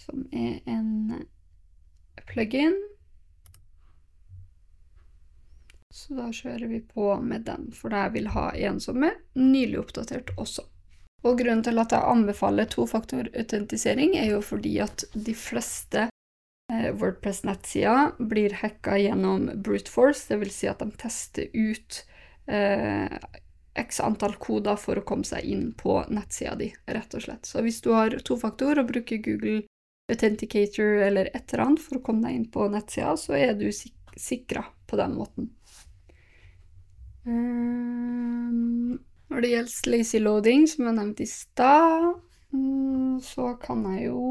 som 0.00 0.26
er 0.32 0.60
en 0.70 1.26
plug-in. 2.30 2.76
Så 5.90 6.14
da 6.14 6.28
kjører 6.30 6.68
vi 6.70 6.80
på 6.86 7.16
med 7.22 7.48
den, 7.48 7.70
for 7.74 7.90
jeg 7.94 8.14
vil 8.14 8.30
ha 8.30 8.50
en 8.54 8.78
som 8.82 9.02
er 9.02 9.18
nylig 9.34 9.80
oppdatert 9.80 10.30
også. 10.38 10.62
Og 11.26 11.36
grunnen 11.40 11.64
til 11.66 11.82
at 11.82 11.92
jeg 11.92 12.06
anbefaler 12.12 12.70
tofaktorautentisering, 12.70 14.14
er 14.16 14.30
jo 14.36 14.40
fordi 14.44 14.78
at 14.80 15.04
de 15.12 15.34
fleste 15.36 16.06
eh, 16.06 16.88
Wordpress-nettsider 16.94 18.14
blir 18.30 18.54
hacka 18.62 18.96
gjennom 19.02 19.50
brute 19.60 19.90
force, 19.92 20.30
dvs. 20.30 20.54
Si 20.62 20.70
at 20.70 20.80
de 20.80 20.88
tester 21.02 21.50
ut 21.52 22.00
eh, 22.48 23.18
x 23.78 24.00
antall 24.00 24.34
koder 24.42 24.76
for 24.80 24.98
å 24.98 25.04
komme 25.06 25.26
seg 25.26 25.46
inn 25.46 25.70
på 25.78 26.00
nettsida 26.10 26.56
di, 26.58 26.70
rett 26.90 27.14
og 27.14 27.22
slett. 27.22 27.46
Så 27.46 27.62
hvis 27.64 27.80
du 27.84 27.92
har 27.94 28.16
tofaktor 28.26 28.80
og 28.82 28.90
bruker 28.90 29.22
Google 29.22 29.62
Authenticator 30.10 30.98
eller 31.06 31.30
et 31.34 31.52
eller 31.52 31.64
annet 31.64 31.84
for 31.84 32.00
å 32.00 32.04
komme 32.04 32.26
deg 32.26 32.38
inn 32.38 32.48
på 32.50 32.66
nettsida, 32.72 33.14
så 33.16 33.36
er 33.38 33.54
du 33.58 33.68
sik 33.74 33.94
sikra 34.18 34.64
på 34.90 34.96
den 34.98 35.14
måten. 35.14 35.50
Um, 37.24 38.98
når 39.30 39.44
det 39.44 39.52
gjelder 39.52 39.90
lazy 39.92 40.18
loading, 40.18 40.66
som 40.68 40.88
jeg 40.88 40.96
nevnte 40.96 41.22
i 41.22 41.30
stad, 41.30 42.08
um, 42.50 43.20
så 43.22 43.52
kan 43.62 43.84
jeg 43.92 44.08
jo 44.08 44.24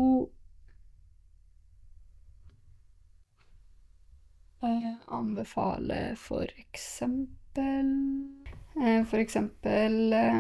uh, 4.66 4.92
anbefale 5.16 6.02
for 6.20 6.52
eksempel 6.60 7.96
Eh, 8.80 9.06
eksempel 9.20 10.14
eh, 10.14 10.40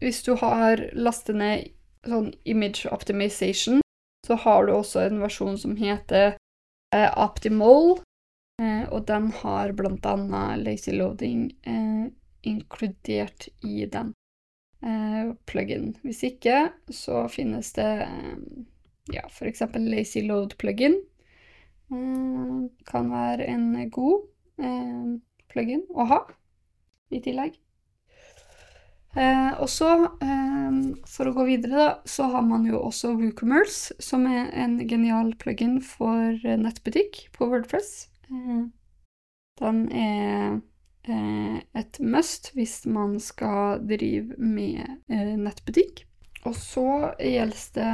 hvis 0.00 0.22
du 0.26 0.34
har 0.40 0.80
lastet 0.92 1.38
ned 1.38 1.68
sånn 2.06 2.32
image 2.44 2.88
optimization, 2.90 3.80
så 4.26 4.38
har 4.42 4.66
du 4.66 4.74
også 4.74 5.04
en 5.06 5.20
versjon 5.22 5.58
som 5.58 5.76
heter 5.78 6.34
eh, 6.94 7.10
Optimal, 7.14 7.98
og 8.56 9.02
den 9.04 9.26
har 9.42 9.74
annet 10.08 10.62
lazy 10.64 10.94
loading 10.96 11.50
inkludert 12.40 13.50
i 13.60 13.84
den 13.84 14.14
plugin. 15.44 15.90
Hvis 16.00 16.22
ikke, 16.24 16.70
så 16.88 17.26
finnes 17.28 17.74
det 17.76 17.90
ja, 19.12 19.26
f.eks. 19.28 19.60
lazy 19.76 20.24
load 20.24 20.56
plugin. 20.56 20.96
Kan 22.88 23.12
være 23.12 23.50
en 23.52 23.68
god 23.92 24.24
plugin 25.52 25.84
å 25.92 26.08
ha 26.14 26.22
i 27.12 27.20
tillegg. 27.20 27.60
Eh, 29.16 29.52
og 29.60 29.68
så, 29.72 29.90
eh, 30.20 30.72
for 31.08 31.30
å 31.30 31.34
gå 31.38 31.46
videre, 31.48 31.76
da, 31.76 31.90
så 32.04 32.28
har 32.34 32.42
man 32.44 32.66
jo 32.68 32.82
også 32.84 33.14
WooCommerce, 33.16 33.96
som 34.02 34.26
er 34.28 34.50
en 34.52 34.76
genial 34.88 35.32
plugin 35.40 35.78
for 35.80 36.36
nettbutikk 36.60 37.22
på 37.32 37.48
Wordpress. 37.48 38.08
Eh, 38.28 38.66
den 39.60 39.78
er 39.92 40.60
eh, 41.08 41.60
et 41.80 42.00
must 42.00 42.50
hvis 42.56 42.82
man 42.84 43.16
skal 43.22 43.80
drive 43.88 44.36
med 44.36 44.82
eh, 45.08 45.32
nettbutikk. 45.40 46.04
Og 46.44 46.54
så 46.54 47.14
gjelder 47.18 47.72
det 47.74 47.92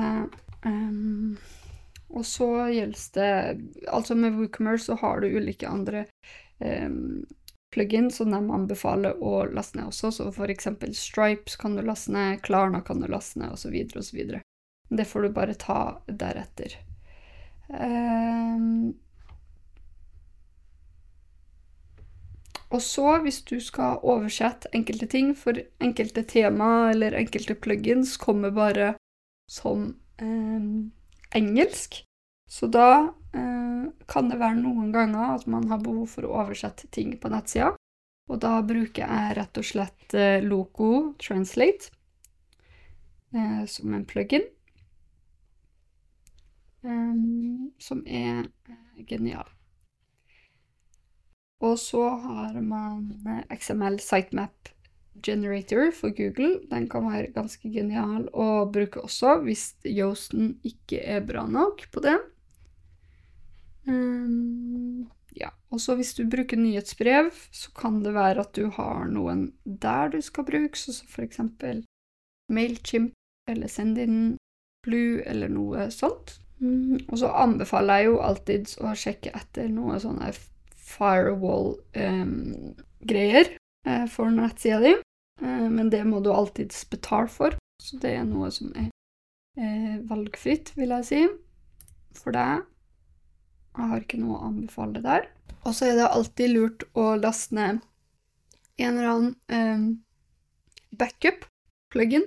Og 2.12 2.25
så 2.29 2.49
gjelder 2.69 3.14
det 3.14 3.87
Altså, 3.88 4.14
med 4.14 4.35
WooCommerce 4.37 4.91
så 4.91 4.99
har 5.00 5.23
du 5.23 5.31
ulike 5.38 5.69
andre 5.69 6.05
plugins 7.73 8.17
som 8.21 8.31
de 8.33 8.41
anbefaler 8.41 9.19
å 9.25 9.45
laste 9.52 9.79
ned 9.79 9.91
også, 9.91 10.12
så 10.12 10.31
for 10.35 10.52
eksempel 10.52 10.95
Stripes 10.97 11.57
kan 11.61 11.76
du 11.76 11.83
laste 11.87 12.12
ned, 12.14 12.43
Klarna 12.45 12.83
kan 12.85 13.00
du 13.00 13.09
laste 13.11 13.41
ned, 13.41 13.55
osv., 13.57 13.76
osv. 13.99 14.25
Det 14.93 15.09
får 15.09 15.23
du 15.23 15.33
bare 15.33 15.57
ta 15.57 15.79
deretter. 16.07 16.76
Um, 17.73 18.93
Og 22.73 22.81
så, 22.83 23.19
hvis 23.21 23.43
du 23.45 23.59
skal 23.61 24.00
oversette 24.00 24.71
enkelte 24.73 25.07
ting, 25.12 25.35
for 25.37 25.59
enkelte 25.83 26.23
tema 26.25 26.88
eller 26.91 27.12
enkelte 27.19 27.55
plugins 27.55 28.17
kommer 28.17 28.55
bare 28.57 28.95
som 29.50 29.91
eh, 30.17 30.71
engelsk, 31.37 32.00
så 32.53 32.69
da 32.69 32.89
eh, 33.33 33.85
kan 34.13 34.29
det 34.29 34.37
være 34.37 34.59
noen 34.61 34.91
ganger 34.93 35.39
at 35.39 35.47
man 35.49 35.71
har 35.71 35.81
behov 35.81 36.11
for 36.13 36.29
å 36.29 36.35
oversette 36.43 36.91
ting 36.93 37.15
på 37.21 37.31
nettsida. 37.33 37.71
Og 38.29 38.41
da 38.45 38.59
bruker 38.65 39.09
jeg 39.09 39.37
rett 39.39 39.61
og 39.61 39.65
slett 39.67 40.15
eh, 40.15 40.45
Loco 40.45 41.15
Translate 41.23 41.89
eh, 43.33 43.63
som 43.65 43.95
en 43.97 44.05
plugin. 44.05 44.45
Eh, 46.85 47.17
som 47.81 48.03
er 48.05 48.45
eh, 48.69 49.01
genial. 49.09 49.49
Og 51.63 51.79
så 51.81 52.03
har 52.27 52.61
man 52.61 53.07
eh, 53.25 53.57
XML 53.57 53.97
Sitemap 54.03 54.75
Generator 55.25 55.89
for 55.97 56.13
Google. 56.13 56.61
Den 56.69 56.89
kan 56.91 57.09
være 57.09 57.33
ganske 57.33 57.73
genial 57.73 58.29
å 58.37 58.67
bruke 58.69 59.01
også, 59.09 59.39
hvis 59.47 59.71
Yoasten 59.89 60.59
ikke 60.67 61.01
er 61.01 61.25
bra 61.25 61.47
nok 61.49 61.87
på 61.95 62.05
det. 62.05 62.19
Um, 63.89 65.11
ja, 65.35 65.49
og 65.73 65.81
så 65.81 65.97
hvis 65.99 66.15
du 66.15 66.29
bruker 66.31 66.57
nyhetsbrev, 66.61 67.33
så 67.51 67.73
kan 67.77 68.03
det 68.05 68.15
være 68.15 68.41
at 68.45 68.55
du 68.57 68.69
har 68.77 69.09
noen 69.11 69.53
der 69.65 70.09
du 70.12 70.21
skal 70.23 70.45
bruke, 70.49 70.79
så 70.79 70.93
for 71.09 71.23
eksempel 71.25 71.85
Mailchimp 72.53 73.12
eller 73.49 73.69
Sendin 73.69 74.37
Blue 74.87 75.23
eller 75.27 75.49
noe 75.49 75.91
sånt. 75.95 76.39
Mm, 76.62 76.99
og 77.09 77.19
så 77.19 77.27
anbefaler 77.43 77.97
jeg 77.99 78.07
jo 78.11 78.19
alltid 78.23 78.67
å 78.83 78.95
sjekke 78.99 79.31
etter 79.35 79.69
noe 79.73 80.01
sånne 80.03 80.33
firewall-greier 80.93 83.47
um, 83.51 83.57
for 84.12 84.31
nettsida 84.31 84.81
di, 84.83 84.93
uh, 85.43 85.69
men 85.73 85.91
det 85.91 86.05
må 86.07 86.21
du 86.23 86.31
alltids 86.31 86.91
betale 86.91 87.29
for, 87.33 87.51
så 87.83 87.97
det 88.03 88.12
er 88.18 88.25
noe 88.29 88.51
som 88.55 88.73
er 88.79 88.88
uh, 89.59 89.97
valgfritt, 90.11 90.66
vil 90.79 90.90
jeg 91.01 91.05
si, 91.09 91.21
for 92.18 92.31
deg. 92.37 92.55
Jeg 93.77 93.89
har 93.91 94.05
ikke 94.05 94.21
noe 94.21 94.39
å 94.39 94.51
anbefale 94.51 95.03
der. 95.05 95.29
Og 95.63 95.77
så 95.77 95.89
er 95.89 95.99
det 95.99 96.11
alltid 96.11 96.53
lurt 96.53 96.85
å 96.99 97.13
laste 97.21 97.57
ned 97.57 97.81
en 98.83 98.99
eller 98.99 99.09
annen 99.09 99.35
eh, 99.53 100.97
backup-plugin 100.99 102.25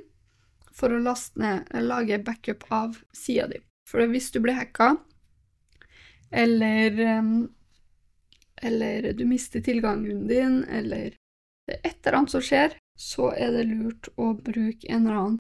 for 0.75 0.93
å 0.93 1.01
laste 1.01 1.39
ned, 1.41 1.69
lage 1.83 2.19
backup 2.23 2.65
av 2.73 2.99
sida 3.15 3.47
di. 3.51 3.59
For 3.89 4.05
hvis 4.09 4.31
du 4.33 4.41
blir 4.43 4.57
hacka, 4.57 4.95
eller 6.35 6.99
um, 7.19 7.35
eller 8.61 9.13
du 9.13 9.25
mister 9.25 9.61
tilgangen 9.61 10.27
din, 10.27 10.63
eller 10.63 11.15
er 11.71 11.79
et 11.83 11.97
eller 12.05 12.19
annet 12.19 12.33
som 12.33 12.43
skjer, 12.43 12.75
så 12.97 13.31
er 13.35 13.51
det 13.55 13.67
lurt 13.69 14.09
å 14.15 14.31
bruke 14.37 14.87
en 14.87 15.05
eller 15.05 15.21
annen 15.21 15.39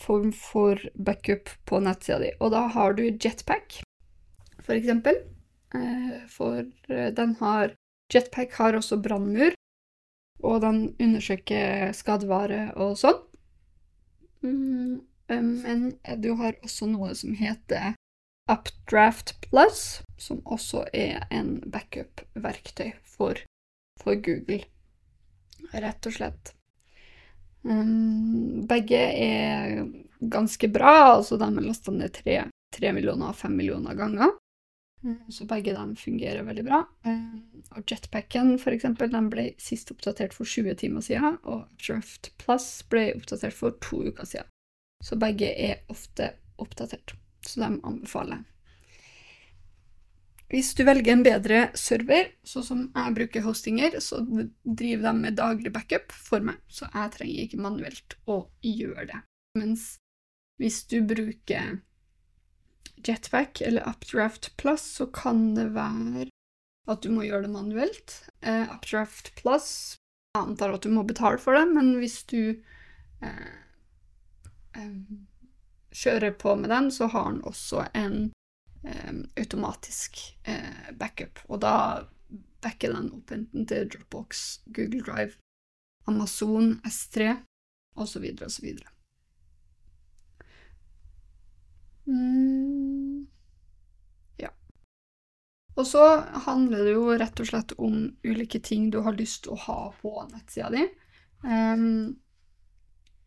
form 0.00 0.32
for 0.32 0.80
backup 0.94 1.52
på 1.68 1.80
nettsida 1.84 2.20
di. 2.22 2.32
Og 2.40 2.52
da 2.54 2.66
har 2.72 2.96
du 2.96 3.04
Jetpack, 3.08 3.80
for 4.60 4.76
eksempel. 4.76 5.22
Eh, 5.74 6.26
for 6.28 6.58
eh, 6.88 7.12
den 7.14 7.36
har 7.40 7.76
Jetpack 8.12 8.52
har 8.58 8.74
også 8.74 8.98
brannmur, 8.98 9.54
og 10.42 10.60
den 10.64 10.80
undersøker 10.98 11.92
skadevare 11.94 12.72
og 12.74 12.96
sånn. 12.98 13.20
Mm, 14.42 15.00
eh, 15.30 15.44
men 15.44 15.84
du 16.18 16.32
har 16.40 16.58
også 16.64 16.90
noe 16.90 17.14
som 17.14 17.36
heter 17.38 17.94
Updraft 18.50 19.36
Plus, 19.44 20.02
som 20.18 20.40
også 20.42 20.88
er 20.96 21.22
en 21.30 21.60
backup-verktøy 21.70 22.90
for, 23.06 23.38
for, 24.02 24.18
Google, 24.18 24.64
rett 25.70 26.10
og 26.10 26.16
slett. 26.16 26.54
Um, 27.62 28.64
begge 28.66 28.98
er 28.98 29.84
ganske 30.18 30.66
bra, 30.72 31.12
altså 31.20 31.38
de 31.38 31.46
er 31.46 31.62
lasta 31.68 31.94
ned 31.94 32.16
tre, 32.16 32.40
tre 32.74 32.92
millioner 32.96 33.30
og 33.30 33.38
fem 33.38 33.54
millioner 33.54 33.94
ganger. 33.94 34.39
Um, 35.02 35.16
så 35.32 35.46
begge 35.48 35.72
dem 35.76 35.94
fungerer 35.96 36.44
veldig 36.44 36.66
bra. 36.66 36.82
Um, 37.06 37.62
og 37.76 37.84
Jetpacken 37.88 38.56
for 38.60 38.74
eksempel, 38.76 39.10
den 39.12 39.30
ble 39.32 39.50
sist 39.62 39.92
oppdatert 39.94 40.36
for 40.36 40.48
20 40.48 40.76
timer 40.82 41.04
siden, 41.04 41.38
og 41.48 41.66
Drift 41.80 42.32
Plus 42.42 42.68
ble 42.92 43.10
oppdatert 43.16 43.56
for 43.56 43.76
to 43.84 44.04
uker 44.10 44.28
siden. 44.28 44.52
Så 45.00 45.16
begge 45.16 45.48
er 45.56 45.80
ofte 45.88 46.34
oppdatert 46.60 47.16
så 47.46 47.60
de 47.60 47.80
anbefaler. 47.82 48.44
Hvis 50.50 50.72
du 50.74 50.82
velger 50.82 51.14
en 51.14 51.22
bedre 51.22 51.58
server, 51.78 52.32
sånn 52.42 52.64
som 52.66 52.80
jeg 52.88 53.14
bruker 53.16 53.44
hostinger, 53.44 54.00
så 54.02 54.18
driver 54.64 55.04
de 55.06 55.12
med 55.20 55.36
daglig 55.38 55.70
backup 55.72 56.10
for 56.10 56.42
meg, 56.42 56.58
så 56.66 56.88
jeg 56.90 57.12
trenger 57.14 57.44
ikke 57.44 57.60
manuelt 57.62 58.16
å 58.26 58.42
gjøre 58.66 59.06
det. 59.12 59.20
Mens 59.60 59.92
hvis 60.60 60.82
du 60.90 60.98
bruker 61.06 61.78
Jetpack 63.06 63.60
eller 63.60 63.88
Updraft 63.88 64.52
Plus, 64.60 64.80
så 64.80 65.06
kan 65.06 65.54
det 65.54 65.70
være 65.74 66.26
at 66.90 67.02
du 67.04 67.10
må 67.14 67.24
gjøre 67.26 67.46
det 67.46 67.54
manuelt. 67.54 68.20
Uh, 68.42 68.66
Updraft 68.74 69.34
Plus 69.38 69.98
jeg 70.30 70.44
antar 70.46 70.76
at 70.76 70.84
du 70.86 70.92
må 70.94 71.02
betale 71.02 71.40
for 71.42 71.58
det, 71.58 71.64
men 71.74 71.96
hvis 71.98 72.20
du 72.30 72.54
uh, 73.24 73.54
um, 74.78 75.26
kjører 75.90 76.36
på 76.38 76.54
med 76.60 76.70
den, 76.70 76.90
så 76.94 77.08
har 77.10 77.32
den 77.32 77.40
også 77.50 77.88
en 77.98 78.30
um, 78.86 79.24
automatisk 79.34 80.20
uh, 80.46 80.92
backup. 80.94 81.42
Og 81.48 81.64
da 81.64 81.74
backer 82.62 82.94
den 82.94 83.10
opp 83.16 83.34
enten 83.34 83.66
til 83.66 83.90
Dropbox, 83.90 84.60
Google 84.70 85.02
Drive, 85.02 85.34
Amazon, 86.06 86.76
S3 86.86 87.34
osv. 87.98 88.30
osv. 88.46 88.70
Mm. 92.06 93.26
Ja. 94.40 94.50
Og 95.76 95.86
så 95.86 96.04
handler 96.46 96.84
det 96.86 96.96
jo 96.96 97.06
rett 97.20 97.40
og 97.40 97.50
slett 97.50 97.76
om 97.78 98.02
ulike 98.24 98.60
ting 98.60 98.90
du 98.90 99.00
har 99.06 99.18
lyst 99.18 99.44
til 99.44 99.56
å 99.56 99.62
ha 99.66 99.80
på 100.00 100.14
nettsida 100.32 100.70
di. 100.74 100.86
Um, 101.44 102.20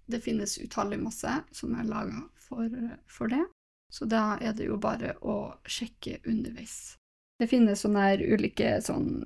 det 0.05 0.19
finnes 0.21 0.57
utallig 0.61 0.99
masse 1.01 1.31
som 1.51 1.73
er 1.79 1.87
laga 1.87 2.25
for, 2.43 2.69
for, 3.07 3.31
det, 3.31 3.45
så 3.89 4.05
da 4.05 4.35
er 4.41 4.53
det 4.57 4.67
jo 4.67 4.77
bare 4.81 5.15
å 5.21 5.55
sjekke 5.65 6.19
underveis. 6.29 6.95
Det 7.39 7.49
finnes 7.49 7.81
sånne 7.81 8.13
ulike 8.21 8.75
sånn 8.85 9.23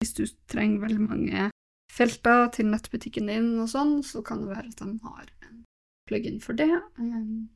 Hvis 0.00 0.14
du 0.16 0.24
trenger 0.50 0.82
veldig 0.82 1.04
mange 1.04 1.44
felter 1.92 2.48
til 2.54 2.70
nettbutikken 2.72 3.28
din 3.28 3.52
og 3.60 3.68
sånn, 3.70 4.00
så 4.06 4.22
kan 4.24 4.42
det 4.42 4.54
være 4.54 4.70
at 4.72 4.80
de 4.80 4.94
har 5.04 5.26
en 5.46 5.62
plug-in 6.08 6.40
for 6.42 6.56
det. 6.56 6.70
Um, 6.96 7.50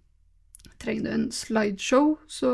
trenger 0.79 1.05
du 1.05 1.11
en 1.11 1.27
slideshow, 1.33 2.15
så 2.27 2.51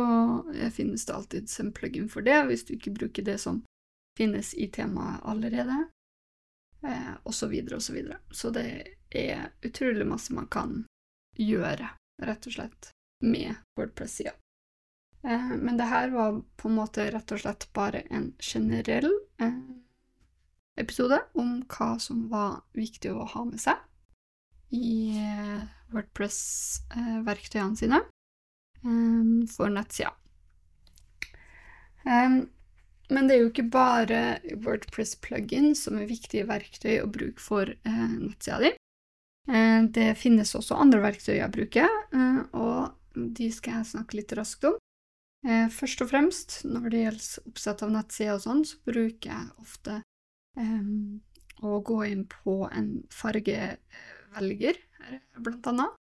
finnes 0.75 1.07
det 1.07 1.15
alltid 1.15 1.51
en 1.61 1.73
plug-in 1.73 2.09
for 2.09 2.27
det, 2.27 2.39
hvis 2.49 2.65
du 2.69 2.75
ikke 2.77 2.95
bruker 2.99 3.27
det 3.27 3.39
som 3.43 3.63
finnes 4.19 4.55
i 4.55 4.69
temaet 4.69 5.23
allerede, 5.25 5.79
eh, 6.83 7.13
og 7.23 7.35
så 7.35 7.49
videre 7.51 7.79
og 7.79 7.83
så 7.83 7.95
videre. 7.97 8.19
Så 8.31 8.51
det 8.55 8.67
er 9.11 9.51
utrolig 9.63 10.07
masse 10.07 10.35
man 10.35 10.49
kan 10.51 10.85
gjøre, 11.39 11.91
rett 12.23 12.47
og 12.47 12.57
slett, 12.57 12.91
med 13.25 13.55
Wordpress-sida. 13.79 14.35
Eh, 15.25 15.53
men 15.57 15.77
det 15.77 15.91
her 15.91 16.11
var 16.11 16.41
på 16.57 16.69
en 16.69 16.79
måte 16.79 17.11
rett 17.13 17.33
og 17.33 17.43
slett 17.43 17.69
bare 17.77 18.05
en 18.11 18.33
generell 18.39 19.11
eh, 19.41 19.59
episode 20.81 21.21
om 21.39 21.61
hva 21.69 21.95
som 22.01 22.29
var 22.33 22.63
viktig 22.77 23.13
å 23.13 23.29
ha 23.35 23.45
med 23.45 23.61
seg 23.61 23.81
i 24.71 25.19
eh, 25.19 25.65
Wordpress-verktøyene 25.95 27.77
sine 27.79 28.01
for 29.51 29.69
nettsida. 29.73 30.13
Men 33.11 33.27
det 33.27 33.35
er 33.35 33.41
jo 33.43 33.51
ikke 33.51 33.73
bare 33.75 34.21
Wordpress-plugin 34.65 35.75
som 35.79 35.99
er 35.99 36.09
viktige 36.09 36.47
verktøy 36.49 37.01
å 37.03 37.11
bruke 37.11 37.43
for 37.43 37.67
nettsida 37.85 38.59
di. 38.63 38.71
Det 39.91 40.15
finnes 40.21 40.55
også 40.55 40.79
andre 40.79 41.01
verktøy 41.03 41.35
jeg 41.41 41.53
bruker, 41.53 41.89
og 42.55 42.95
de 43.15 43.51
skal 43.53 43.81
jeg 43.81 43.91
snakke 43.91 44.17
litt 44.21 44.33
raskt 44.39 44.65
om. 44.69 44.77
Først 45.75 46.03
og 46.05 46.11
fremst, 46.13 46.49
når 46.69 46.85
det 46.93 47.01
gjelder 47.03 47.49
oppsett 47.51 47.83
av 47.83 47.91
nettsider 47.95 48.35
og 48.37 48.43
sånn, 48.45 48.65
så 48.69 48.77
bruker 48.87 49.27
jeg 49.33 49.45
ofte 49.65 49.95
å 51.61 51.81
gå 51.85 51.99
inn 52.09 52.25
på 52.31 52.55
en 52.71 52.91
fargevelger, 54.31 54.77
blant 55.39 55.67
annet. 55.67 55.97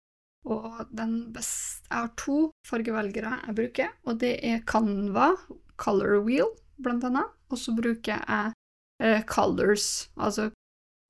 Og 0.45 0.85
den 0.93 1.33
best, 1.33 1.85
jeg 1.89 1.97
har 1.97 2.11
to 2.21 2.51
fargevelgere 2.67 3.39
jeg 3.47 3.55
bruker, 3.57 3.89
og 4.05 4.19
det 4.21 4.45
er 4.45 4.61
Canva, 4.69 5.33
Color 5.81 6.21
Wheel, 6.25 6.51
blant 6.77 7.03
annet. 7.07 7.25
Og 7.49 7.57
så 7.57 7.73
bruker 7.77 8.21
jeg 8.21 8.53
eh, 9.01 9.23
Colors, 9.25 10.09
altså 10.17 10.51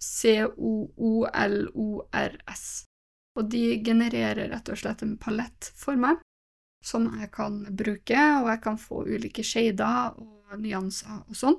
C-O-O-L-O-R-S. 0.01 0.85
Og 3.35 3.49
de 3.51 3.83
genererer 3.83 4.49
rett 4.51 4.69
og 4.71 4.77
slett 4.79 5.03
en 5.03 5.17
palett 5.19 5.71
for 5.75 5.95
meg 5.99 6.15
som 6.85 7.07
jeg 7.19 7.31
kan 7.33 7.65
bruke, 7.75 8.19
og 8.43 8.49
jeg 8.53 8.61
kan 8.63 8.77
få 8.79 9.03
ulike 9.09 9.43
shader 9.43 10.13
og 10.21 10.59
nyanser 10.61 11.23
og 11.25 11.35
sånn 11.35 11.57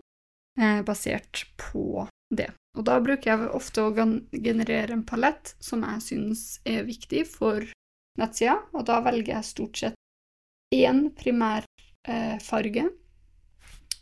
eh, 0.61 0.81
basert 0.87 1.45
på 1.61 2.07
det. 2.31 2.53
Og 2.77 2.85
da 2.85 2.99
bruker 3.01 3.33
jeg 3.33 3.51
ofte 3.57 3.87
å 3.87 3.93
generere 3.95 4.93
en 4.93 5.05
palett 5.09 5.55
som 5.65 5.85
jeg 5.87 6.05
syns 6.05 6.43
er 6.69 6.85
viktig 6.89 7.25
for 7.31 7.65
nettsida, 8.21 8.59
og 8.77 8.85
da 8.89 9.01
velger 9.05 9.39
jeg 9.39 9.49
stort 9.49 9.81
sett 9.81 9.97
én 10.75 11.07
primær 11.17 11.65
eh, 12.09 12.37
farge, 12.43 12.89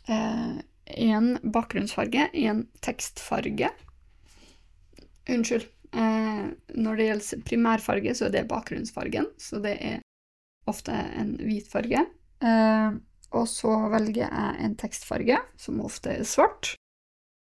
én 0.09 1.29
eh, 1.35 1.45
bakgrunnsfarge, 1.55 2.29
én 2.33 2.65
tekstfarge. 2.83 3.71
Unnskyld. 5.31 5.69
Eh, 5.95 6.45
når 6.75 6.99
det 6.99 7.07
gjelder 7.09 7.43
primærfarge, 7.47 8.15
så 8.15 8.27
er 8.27 8.35
det 8.35 8.47
bakgrunnsfargen, 8.51 9.29
så 9.39 9.61
det 9.63 9.77
er 9.79 10.01
ofte 10.67 10.91
en 10.91 11.35
hvit 11.39 11.69
farge. 11.71 12.01
Eh, 12.43 12.97
og 13.35 13.47
så 13.51 13.71
velger 13.93 14.25
jeg 14.25 14.65
en 14.65 14.75
tekstfarge, 14.79 15.39
som 15.59 15.79
ofte 15.83 16.17
er 16.19 16.27
svart. 16.27 16.75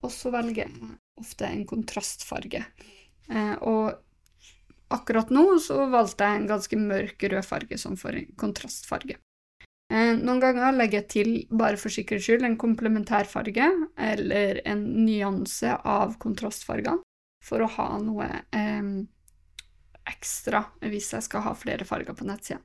Og 0.06 0.14
så 0.14 0.32
velger 0.34 0.66
jeg 0.66 0.96
ofte 1.22 1.48
en 1.48 1.66
kontrastfarge. 1.70 2.64
Eh, 3.30 3.56
og 3.62 3.98
akkurat 4.94 5.32
nå 5.34 5.46
så 5.64 5.86
valgte 5.92 6.28
jeg 6.28 6.42
en 6.42 6.52
ganske 6.52 6.80
mørk 6.80 7.28
rød 7.32 7.46
farge 7.46 7.80
som 7.82 7.98
for 8.00 8.16
en 8.16 8.30
kontrastfarge. 8.40 9.18
Eh, 9.94 10.14
noen 10.20 10.42
ganger 10.44 10.76
legger 10.76 11.02
jeg 11.02 11.10
til, 11.12 11.34
bare 11.52 11.80
for 11.80 11.94
sikkerhets 11.94 12.28
skyld, 12.28 12.44
en 12.44 12.60
komplementær 12.60 13.28
farge 13.30 13.68
eller 13.96 14.62
en 14.68 14.84
nyanse 15.06 15.78
av 15.88 16.18
kontrastfargene 16.24 17.04
for 17.48 17.64
å 17.64 17.70
ha 17.78 17.92
noe 18.04 18.28
eh, 18.56 18.90
ekstra 20.08 20.66
hvis 20.84 21.14
jeg 21.16 21.28
skal 21.28 21.46
ha 21.48 21.54
flere 21.56 21.88
farger 21.88 22.18
på 22.18 22.28
nettsida. 22.28 22.60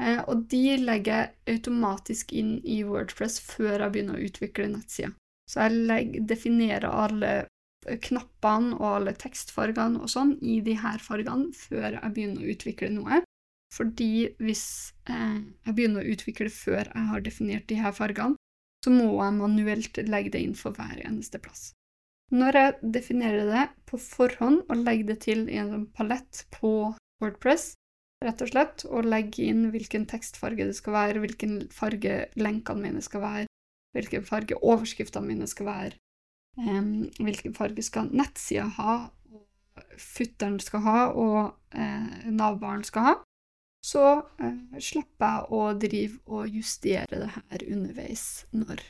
Eh, 0.00 0.20
og 0.28 0.46
de 0.52 0.76
legger 0.80 1.16
jeg 1.16 1.56
automatisk 1.56 2.32
inn 2.36 2.58
i 2.64 2.80
Wordpress 2.88 3.40
før 3.44 3.84
jeg 3.84 3.94
begynner 3.94 4.20
å 4.20 4.28
utvikle 4.28 4.68
nettsida. 4.72 5.12
Så 5.50 5.64
jeg 5.64 5.86
legger, 5.90 6.26
definerer 6.30 6.86
alle 6.86 7.32
knappene 8.04 8.76
og 8.76 8.86
alle 8.98 9.14
tekstfargene 9.18 10.02
og 10.04 10.10
sånn 10.12 10.36
i 10.44 10.60
de 10.64 10.76
her 10.78 11.00
fargene 11.02 11.50
før 11.56 11.96
jeg 11.96 12.14
begynner 12.14 12.44
å 12.44 12.54
utvikle 12.54 12.90
noe. 12.94 13.22
Fordi 13.74 14.12
hvis 14.42 14.64
eh, 15.08 15.40
jeg 15.66 15.74
begynner 15.74 16.04
å 16.04 16.14
utvikle 16.14 16.50
før 16.52 16.90
jeg 16.90 17.08
har 17.10 17.26
definert 17.26 17.68
de 17.70 17.78
her 17.80 17.94
fargene, 17.96 18.38
så 18.84 18.92
må 18.92 19.10
jeg 19.12 19.36
manuelt 19.36 20.00
legge 20.08 20.32
det 20.34 20.42
inn 20.46 20.56
for 20.58 20.76
hver 20.76 21.02
eneste 21.04 21.40
plass. 21.42 21.70
Når 22.30 22.56
jeg 22.56 22.92
definerer 22.94 23.50
det 23.50 23.66
på 23.90 23.98
forhånd 24.00 24.62
og 24.70 24.82
legger 24.86 25.12
det 25.12 25.18
til 25.26 25.44
i 25.50 25.58
en 25.60 25.86
palett 25.96 26.44
på 26.54 26.92
Wordpress, 27.20 27.72
rett 28.24 28.42
og 28.44 28.50
slett, 28.52 28.84
og 28.86 29.08
legger 29.08 29.50
inn 29.50 29.64
hvilken 29.74 30.06
tekstfarge 30.08 30.68
det 30.68 30.76
skal 30.78 30.96
være, 30.96 31.22
hvilken 31.24 31.56
farge 31.74 32.22
lenkene 32.38 32.86
mine 32.86 33.02
skal 33.04 33.24
være, 33.24 33.50
hvilken 33.96 34.26
farge 34.26 34.58
overskriftene 34.58 35.26
mine 35.26 35.48
skal 35.50 35.66
være, 35.66 35.96
um, 36.58 37.08
hvilken 37.18 37.54
farge 37.56 37.82
skal 37.82 38.10
nettsida 38.14 38.68
ha, 38.78 38.94
futteren 39.98 40.60
skal 40.62 40.84
ha, 40.86 41.00
og 41.10 41.52
uh, 41.74 42.30
navbaren 42.30 42.84
skal 42.86 43.06
ha, 43.08 43.14
så 43.86 44.06
uh, 44.22 44.80
slipper 44.82 45.36
jeg 45.36 45.56
å 45.56 45.62
drive 45.80 46.20
og 46.28 46.58
justere 46.60 47.22
det 47.24 47.30
her 47.36 47.64
underveis 47.70 48.26
når, 48.52 48.84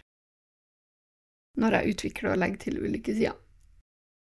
når 1.60 1.78
jeg 1.78 1.94
utvikler 1.94 2.32
og 2.32 2.42
legger 2.42 2.66
til 2.66 2.82
ulike 2.82 3.14
sider. 3.14 3.38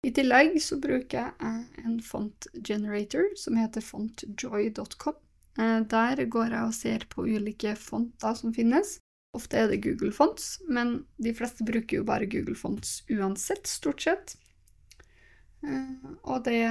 I 0.07 0.13
tillegg 0.15 0.59
så 0.63 0.77
bruker 0.79 1.33
jeg 1.41 1.85
en 1.85 1.97
font 2.05 2.47
generator 2.63 3.33
som 3.41 3.57
heter 3.59 3.83
fontjoy.com. 3.83 5.17
Eh, 5.59 5.81
der 5.91 6.23
går 6.31 6.53
jeg 6.53 6.63
og 6.69 6.75
ser 6.77 7.07
på 7.11 7.25
ulike 7.25 7.73
fonter 7.81 8.37
som 8.39 8.55
finnes. 8.55 8.99
Ofte 9.37 9.61
er 9.61 9.71
det 9.71 9.83
Google 9.85 10.15
Fonts, 10.17 10.57
men 10.69 11.03
de 11.21 11.35
fleste 11.37 11.67
bruker 11.67 12.01
jo 12.01 12.09
bare 12.09 12.29
Google 12.31 12.57
Fonts 12.57 13.03
uansett, 13.13 13.69
stort 13.69 14.05
sett. 14.07 14.37
Eh, 15.67 16.13
og 16.25 16.45
det, 16.47 16.63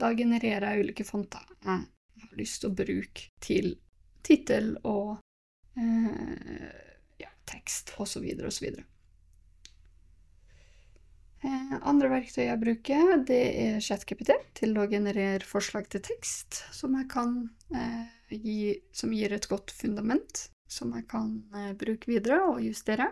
da 0.00 0.12
genererer 0.16 0.76
jeg 0.76 0.86
ulike 0.86 1.06
fonter 1.08 1.44
jeg 2.16 2.28
har 2.30 2.40
lyst 2.40 2.62
til 2.62 2.72
å 2.72 2.76
bruke 2.76 3.28
til 3.44 3.72
tittel 4.26 4.74
og 4.88 5.16
eh, 5.78 6.68
ja, 7.20 7.30
tekst 7.48 7.92
osv. 8.00 8.24
osv. 8.48 8.66
Eh, 11.46 11.74
andre 11.82 12.10
verktøy 12.10 12.46
jeg 12.46 12.62
bruker, 12.62 13.12
det 13.28 13.42
er 13.62 13.80
ChatKPT 13.84 14.32
til 14.58 14.76
å 14.80 14.88
generere 14.90 15.44
forslag 15.46 15.90
til 15.92 16.02
tekst, 16.06 16.62
som, 16.74 16.96
kan, 17.10 17.38
eh, 17.76 18.06
gi, 18.32 18.58
som 18.96 19.12
gir 19.14 19.36
et 19.36 19.48
godt 19.50 19.74
fundament, 19.76 20.48
som 20.66 20.92
jeg 20.96 21.06
kan 21.10 21.30
eh, 21.54 21.72
bruke 21.78 22.10
videre 22.10 22.40
og 22.50 22.62
justere. 22.64 23.10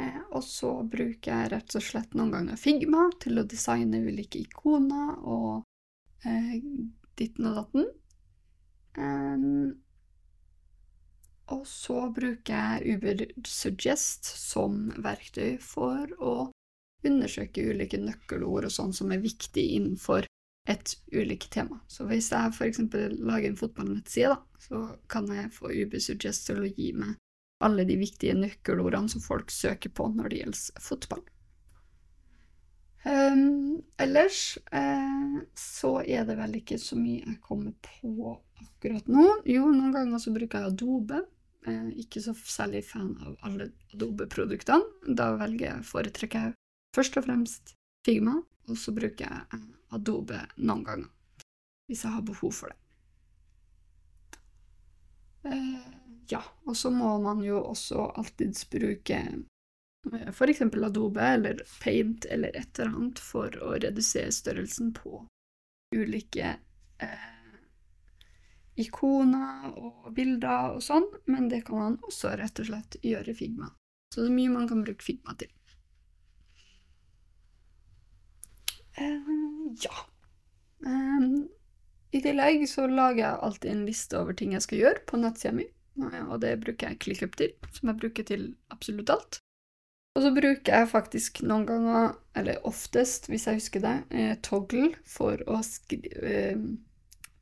Eh, 0.00 0.20
og 0.30 0.44
så 0.46 0.72
bruker 0.86 1.32
jeg 1.32 1.52
rett 1.54 1.76
og 1.76 1.84
slett 1.84 2.16
noen 2.16 2.32
ganger 2.34 2.60
Figma 2.60 3.08
til 3.22 3.40
å 3.40 3.46
designe 3.48 4.02
ulike 4.06 4.40
ikoner 4.44 5.18
og 5.20 5.62
eh, 6.24 6.58
ditten 7.18 7.50
og 7.50 7.62
datten. 7.62 7.90
og 11.50 11.62
så 11.66 11.98
bruker 12.14 12.54
jeg 12.54 12.96
UberSuggest 12.96 14.24
som 14.24 14.88
verktøy 15.02 15.58
for 15.62 16.10
å 16.22 16.34
undersøke 17.06 17.64
ulike 17.72 17.98
nøkkelord 18.00 18.68
og 18.68 18.74
sånn 18.74 18.92
som 18.96 19.12
er 19.12 19.22
viktig 19.24 19.64
innenfor 19.76 20.29
et 20.68 20.94
ulikt 21.12 21.50
tema. 21.54 21.80
Så 21.88 22.06
hvis 22.10 22.30
jeg 22.32 22.52
f.eks. 22.52 22.82
lager 23.18 23.48
en 23.48 23.58
fotballnettside, 23.58 24.36
så 24.60 24.84
kan 25.10 25.28
jeg 25.32 25.52
få 25.54 25.72
UberSuggest 25.72 26.46
til 26.50 26.62
å 26.62 26.70
gi 26.70 26.92
meg 26.96 27.16
alle 27.64 27.84
de 27.88 27.96
viktige 28.00 28.36
nøkkelordene 28.38 29.10
som 29.12 29.22
folk 29.24 29.52
søker 29.52 29.92
på 29.92 30.08
når 30.14 30.32
det 30.32 30.42
gjelder 30.42 30.84
fotball. 30.84 31.24
Um, 33.00 33.80
ellers 33.96 34.58
eh, 34.76 35.36
så 35.56 35.94
er 36.04 36.26
det 36.28 36.36
vel 36.36 36.58
ikke 36.58 36.76
så 36.80 36.98
mye 37.00 37.22
jeg 37.22 37.38
kommer 37.44 37.72
på 37.80 38.34
akkurat 38.60 39.08
nå. 39.08 39.26
Jo, 39.48 39.70
noen 39.72 39.94
ganger 39.96 40.20
så 40.20 40.32
bruker 40.34 40.60
jeg 40.60 40.74
Adobe. 40.74 41.22
Eh, 41.68 41.88
ikke 42.04 42.20
så 42.24 42.34
særlig 42.36 42.84
fan 42.88 43.14
av 43.24 43.36
alle 43.48 43.70
Adobe-produktene. 43.94 45.14
Da 45.16 45.32
velger 45.40 45.70
jeg, 45.70 45.88
foretrekker 45.88 46.48
jeg 46.48 46.56
først 46.96 47.20
og 47.20 47.28
fremst 47.28 47.74
Figma, 48.04 48.38
og 48.68 48.80
så 48.80 48.92
bruker 48.96 49.28
jeg 49.28 49.64
Adobe 49.90 50.44
noen 50.56 50.84
ganger, 50.86 51.08
hvis 51.90 52.04
jeg 52.06 52.14
har 52.14 52.26
behov 52.26 52.52
for 52.54 52.72
det. 52.72 52.78
Eh, 55.50 55.88
ja, 56.30 56.42
og 56.68 56.76
så 56.76 56.92
må 56.94 57.16
man 57.22 57.40
jo 57.42 57.62
også 57.72 58.10
alltids 58.20 58.66
bruke 58.70 59.18
f.eks. 60.06 60.36
for 60.36 60.52
eksempel 60.52 60.84
Adobe 60.84 61.24
eller 61.36 61.62
Paint 61.82 62.24
eller 62.24 62.56
et 62.56 62.78
eller 62.78 62.94
annet 62.94 63.20
for 63.20 63.56
å 63.64 63.74
redusere 63.76 64.32
størrelsen 64.32 64.92
på 64.96 65.24
ulike 65.96 66.54
eh, 67.02 67.30
ikoner 68.80 69.72
og 69.76 70.12
bilder 70.16 70.76
og 70.76 70.84
sånn, 70.84 71.06
men 71.28 71.48
det 71.50 71.64
kan 71.66 71.80
man 71.80 71.98
også 72.06 72.36
rett 72.40 72.62
og 72.62 72.70
slett 72.70 72.96
gjøre 73.02 73.32
i 73.32 73.36
Figma. 73.36 73.72
Så 74.14 74.24
det 74.24 74.30
er 74.30 74.38
mye 74.38 74.54
man 74.54 74.68
kan 74.70 74.84
bruke 74.86 75.04
Figma 75.04 75.36
til. 75.40 75.50
Uh, 79.00 79.49
ja. 79.82 80.06
Um, 80.86 81.48
I 82.12 82.22
tillegg 82.24 82.64
så 82.68 82.86
lager 82.90 83.22
jeg 83.24 83.44
alltid 83.46 83.70
en 83.74 83.84
liste 83.86 84.18
over 84.18 84.36
ting 84.36 84.56
jeg 84.56 84.64
skal 84.66 84.82
gjøre 84.82 85.04
på 85.06 85.20
nettsida 85.20 85.54
mi. 85.56 85.68
og 86.00 86.40
det 86.40 86.54
bruker 86.62 86.88
jeg 86.88 87.00
ClickUp 87.02 87.36
til, 87.36 87.52
som 87.76 87.90
jeg 87.90 88.00
bruker 88.00 88.26
til 88.26 88.44
absolutt 88.72 89.10
alt. 89.12 89.40
Og 90.16 90.24
så 90.24 90.30
bruker 90.34 90.74
jeg 90.74 90.90
faktisk 90.90 91.42
noen 91.46 91.66
ganger, 91.68 92.14
eller 92.34 92.64
oftest, 92.66 93.28
hvis 93.30 93.46
jeg 93.46 93.60
husker 93.60 93.82
det, 93.84 93.96
eh, 94.10 94.32
Toggle 94.42 94.94
for 95.06 95.38
å 95.46 95.60
eh, 95.60 96.64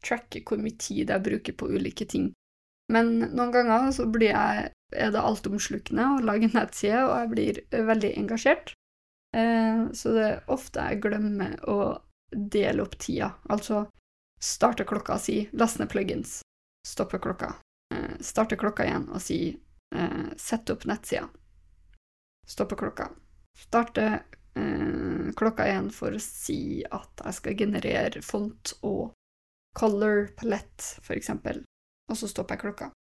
tracke 0.05 0.43
hvor 0.45 0.61
mye 0.61 0.77
tid 0.77 1.09
jeg 1.09 1.25
bruker 1.25 1.57
på 1.57 1.71
ulike 1.73 2.05
ting. 2.05 2.33
Men 2.93 3.15
noen 3.21 3.55
ganger 3.55 3.89
så 3.93 4.05
jeg, 4.21 4.69
er 4.97 5.11
det 5.13 5.23
altomslukkende 5.23 6.11
å 6.17 6.21
lage 6.25 6.51
nettside, 6.53 7.07
og 7.07 7.17
jeg 7.17 7.33
blir 7.33 7.87
veldig 7.89 8.13
engasjert. 8.21 8.75
Eh, 9.37 9.89
så 9.97 10.13
det 10.17 10.27
er 10.27 10.53
ofte 10.53 10.85
jeg 10.85 11.03
glemmer 11.05 11.57
å 11.69 11.79
dele 12.31 12.83
opp 12.83 12.99
tida. 12.99 13.33
Altså 13.49 13.87
starte 14.41 14.85
klokka 14.85 15.15
og 15.19 15.21
si 15.21 15.49
'last 15.53 15.79
ned 15.79 15.91
plugins', 15.91 16.41
stoppe 16.87 17.19
klokka, 17.19 17.55
eh, 17.95 18.19
starte 18.21 18.57
klokka 18.57 18.85
igjen 18.87 19.09
og 19.09 19.23
si 19.23 19.59
eh, 19.95 20.29
'sett 20.37 20.71
opp 20.71 20.85
nettsida', 20.85 21.29
stoppe 22.47 22.77
klokka. 22.77 23.11
Starte 23.59 24.23
eh, 24.55 25.33
klokka 25.37 25.67
igjen 25.67 25.91
for 25.91 26.15
å 26.15 26.21
si 26.23 26.85
at 26.85 27.25
jeg 27.25 27.35
skal 27.35 27.59
generere 27.59 28.23
font 28.23 28.75
og 28.83 29.13
color 29.79 30.29
palette, 30.37 31.03
for 31.03 31.15
eksempel, 31.15 31.65
og 32.11 32.17
så 32.17 32.29
stopper 32.29 32.57
jeg 32.57 32.61
klokka. 32.61 32.91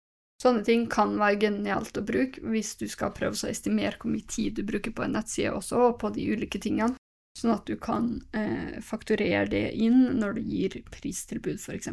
Sånne 0.42 0.62
ting 0.62 0.86
kan 0.86 1.16
være 1.18 1.40
genialt 1.48 1.96
å 1.98 2.04
bruke 2.06 2.42
hvis 2.46 2.76
du 2.78 2.86
skal 2.86 3.10
prøve 3.10 3.34
å 3.34 3.50
estimere 3.50 3.98
hvor 3.98 4.12
mye 4.12 4.26
tid 4.30 4.54
du 4.54 4.62
bruker 4.62 4.94
på 4.94 5.02
en 5.02 5.16
nettside 5.18 5.50
også, 5.50 5.80
og 5.88 5.98
på 5.98 6.12
de 6.14 6.28
ulike 6.30 6.60
tingene 6.62 6.97
sånn 7.38 7.54
at 7.54 7.68
du 7.68 7.76
kan 7.80 8.10
eh, 8.36 8.78
fakturere 8.84 9.46
det 9.50 9.66
inn 9.78 10.18
når 10.18 10.38
du 10.38 10.42
gir 10.52 10.78
pristilbud, 10.92 11.60
f.eks. 11.60 11.90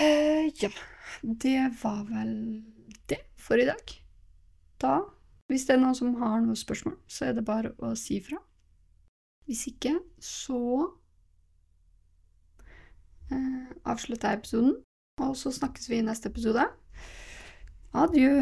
Eh, 0.00 0.48
ja, 0.62 0.70
det 1.22 1.58
var 1.82 2.04
vel 2.08 2.62
det 3.10 3.20
for 3.36 3.60
i 3.60 3.66
dag. 3.68 3.96
Da, 4.82 5.00
hvis 5.50 5.66
det 5.68 5.76
er 5.76 5.82
noen 5.82 5.98
som 5.98 6.14
har 6.22 6.40
noen 6.40 6.58
spørsmål, 6.58 6.96
så 7.10 7.28
er 7.28 7.36
det 7.36 7.46
bare 7.46 7.74
å 7.82 7.92
si 7.98 8.18
fra. 8.24 8.40
Hvis 9.46 9.66
ikke, 9.68 9.96
så 10.22 10.62
eh, 13.28 13.74
avslutter 13.84 14.32
jeg 14.32 14.42
episoden, 14.42 14.78
og 15.20 15.36
så 15.36 15.52
snakkes 15.52 15.90
vi 15.90 16.00
i 16.00 16.06
neste 16.06 16.30
episode. 16.32 16.64
Adjø. 17.92 18.32